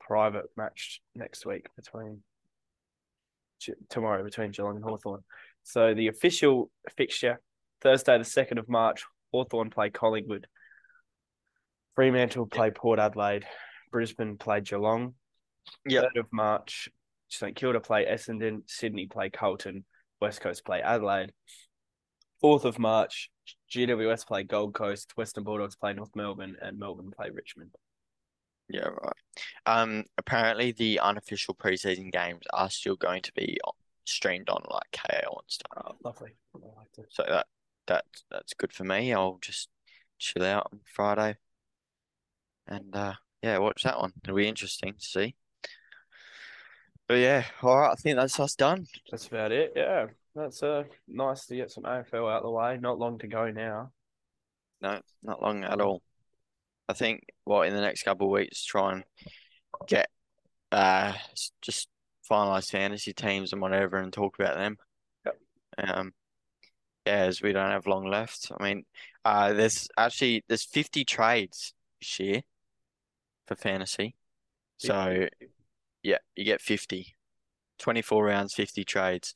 private 0.00 0.44
match 0.56 1.00
next 1.14 1.44
week 1.44 1.66
between 1.76 2.22
tomorrow 3.88 4.22
between 4.22 4.50
Geelong 4.50 4.76
and 4.76 4.84
Hawthorn. 4.84 5.22
So 5.62 5.94
the 5.94 6.08
official 6.08 6.70
fixture 6.96 7.40
Thursday, 7.80 8.16
the 8.18 8.24
second 8.24 8.58
of 8.58 8.68
March, 8.68 9.04
Hawthorn 9.32 9.70
play 9.70 9.90
Collingwood. 9.90 10.46
Fremantle 11.94 12.46
play 12.46 12.70
Port 12.70 12.98
Adelaide. 12.98 13.44
Brisbane 13.90 14.36
play 14.36 14.60
Geelong. 14.60 15.14
Yep. 15.86 16.04
Third 16.04 16.20
of 16.20 16.26
March, 16.32 16.88
St 17.28 17.56
Kilda 17.56 17.80
play 17.80 18.06
Essendon. 18.06 18.62
Sydney 18.66 19.06
play 19.06 19.30
Carlton. 19.30 19.84
West 20.20 20.40
Coast 20.40 20.64
play 20.64 20.80
Adelaide. 20.80 21.32
Fourth 22.44 22.66
of 22.66 22.78
March, 22.78 23.30
GWS 23.70 24.26
play 24.26 24.42
Gold 24.42 24.74
Coast. 24.74 25.14
Western 25.16 25.44
Bulldogs 25.44 25.76
play 25.76 25.94
North 25.94 26.14
Melbourne, 26.14 26.58
and 26.60 26.78
Melbourne 26.78 27.10
play 27.10 27.30
Richmond. 27.30 27.70
Yeah, 28.68 28.88
right. 28.88 29.16
Um, 29.64 30.04
apparently 30.18 30.72
the 30.72 31.00
unofficial 31.00 31.54
preseason 31.54 32.12
games 32.12 32.42
are 32.52 32.68
still 32.68 32.96
going 32.96 33.22
to 33.22 33.32
be 33.32 33.58
streamed 34.04 34.50
on 34.50 34.62
like 34.68 34.90
Kayo 34.92 35.38
and 35.38 35.48
stuff. 35.48 35.72
Oh, 35.74 35.96
lovely. 36.04 36.36
Like. 36.52 37.06
So 37.08 37.24
that 37.26 37.46
that 37.86 38.04
that's 38.30 38.52
good 38.52 38.74
for 38.74 38.84
me. 38.84 39.14
I'll 39.14 39.38
just 39.40 39.70
chill 40.18 40.44
out 40.44 40.68
on 40.70 40.80
Friday, 40.84 41.38
and 42.66 42.94
uh, 42.94 43.14
yeah, 43.42 43.56
watch 43.56 43.84
that 43.84 43.98
one. 43.98 44.12
It'll 44.22 44.36
be 44.36 44.46
interesting 44.46 44.92
to 44.92 45.02
see. 45.02 45.34
But 47.08 47.20
yeah, 47.20 47.44
all 47.62 47.78
right. 47.78 47.92
I 47.92 47.94
think 47.94 48.16
that's 48.16 48.38
us 48.38 48.54
done. 48.54 48.86
That's 49.10 49.28
about 49.28 49.50
it. 49.50 49.72
Yeah, 49.74 50.08
that's 50.34 50.62
uh 50.62 50.84
nice 51.06 51.46
to 51.46 51.56
get 51.56 51.70
some 51.70 51.84
AFL 51.84 52.30
out 52.30 52.38
of 52.38 52.42
the 52.44 52.50
way. 52.50 52.78
Not 52.80 52.98
long 52.98 53.18
to 53.18 53.26
go 53.26 53.50
now. 53.50 53.92
No, 54.80 55.00
not 55.22 55.42
long 55.42 55.64
at 55.64 55.80
all. 55.80 56.02
I 56.88 56.92
think 56.92 57.24
what 57.44 57.66
in 57.66 57.74
the 57.74 57.80
next 57.80 58.02
couple 58.02 58.26
of 58.26 58.32
weeks 58.32 58.64
try 58.64 58.92
and 58.92 59.04
get 59.86 60.08
uh 60.72 61.14
just 61.62 61.88
finalize 62.30 62.70
fantasy 62.70 63.12
teams 63.12 63.52
and 63.52 63.62
whatever 63.62 63.98
and 63.98 64.12
talk 64.12 64.38
about 64.38 64.56
them. 64.56 64.76
Yep. 65.24 65.38
Um 65.78 66.12
yeah, 67.06 67.24
as 67.24 67.42
we 67.42 67.52
don't 67.52 67.70
have 67.70 67.86
long 67.86 68.06
left. 68.06 68.50
I 68.58 68.62
mean, 68.62 68.84
uh 69.24 69.52
there's 69.52 69.88
actually 69.96 70.44
there's 70.48 70.64
fifty 70.64 71.04
trades 71.04 71.74
this 72.00 72.18
year 72.18 72.42
for 73.46 73.56
fantasy. 73.56 74.16
So 74.78 75.28
yeah, 76.02 76.18
you 76.36 76.44
get 76.44 76.60
50. 76.60 77.16
24 77.78 78.24
rounds, 78.24 78.54
50 78.54 78.84
trades, 78.84 79.34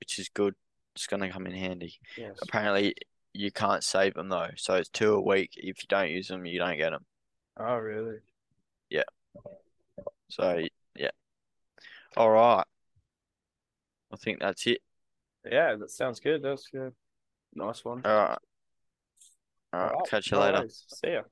which 0.00 0.18
is 0.18 0.28
good. 0.28 0.54
It's 0.94 1.06
going 1.06 1.22
to 1.22 1.28
come 1.28 1.46
in 1.46 1.54
handy. 1.54 1.98
Yes. 2.16 2.38
Apparently, 2.42 2.94
you 3.32 3.50
can't 3.50 3.82
save 3.82 4.14
them 4.14 4.28
though. 4.28 4.50
So 4.56 4.74
it's 4.74 4.88
two 4.88 5.14
a 5.14 5.20
week. 5.20 5.50
If 5.56 5.82
you 5.82 5.86
don't 5.88 6.10
use 6.10 6.28
them, 6.28 6.46
you 6.46 6.58
don't 6.58 6.76
get 6.78 6.90
them. 6.90 7.04
Oh, 7.56 7.76
really? 7.76 8.18
Yeah. 8.90 9.02
So 10.28 10.64
yeah. 10.96 11.10
All 12.16 12.30
right. 12.30 12.64
I 14.12 14.16
think 14.16 14.40
that's 14.40 14.66
it. 14.66 14.80
Yeah, 15.44 15.74
that 15.76 15.90
sounds 15.90 16.20
good. 16.20 16.42
That's 16.42 16.68
good. 16.68 16.92
Nice 17.54 17.84
one. 17.84 18.02
All 18.04 18.16
right. 18.16 18.38
All 19.72 19.80
right. 19.80 19.90
Alright, 19.92 20.08
Catch 20.10 20.30
you 20.30 20.36
no 20.38 20.44
later. 20.44 20.58
worries. 20.58 20.84
See 20.88 21.12
ya. 21.12 21.22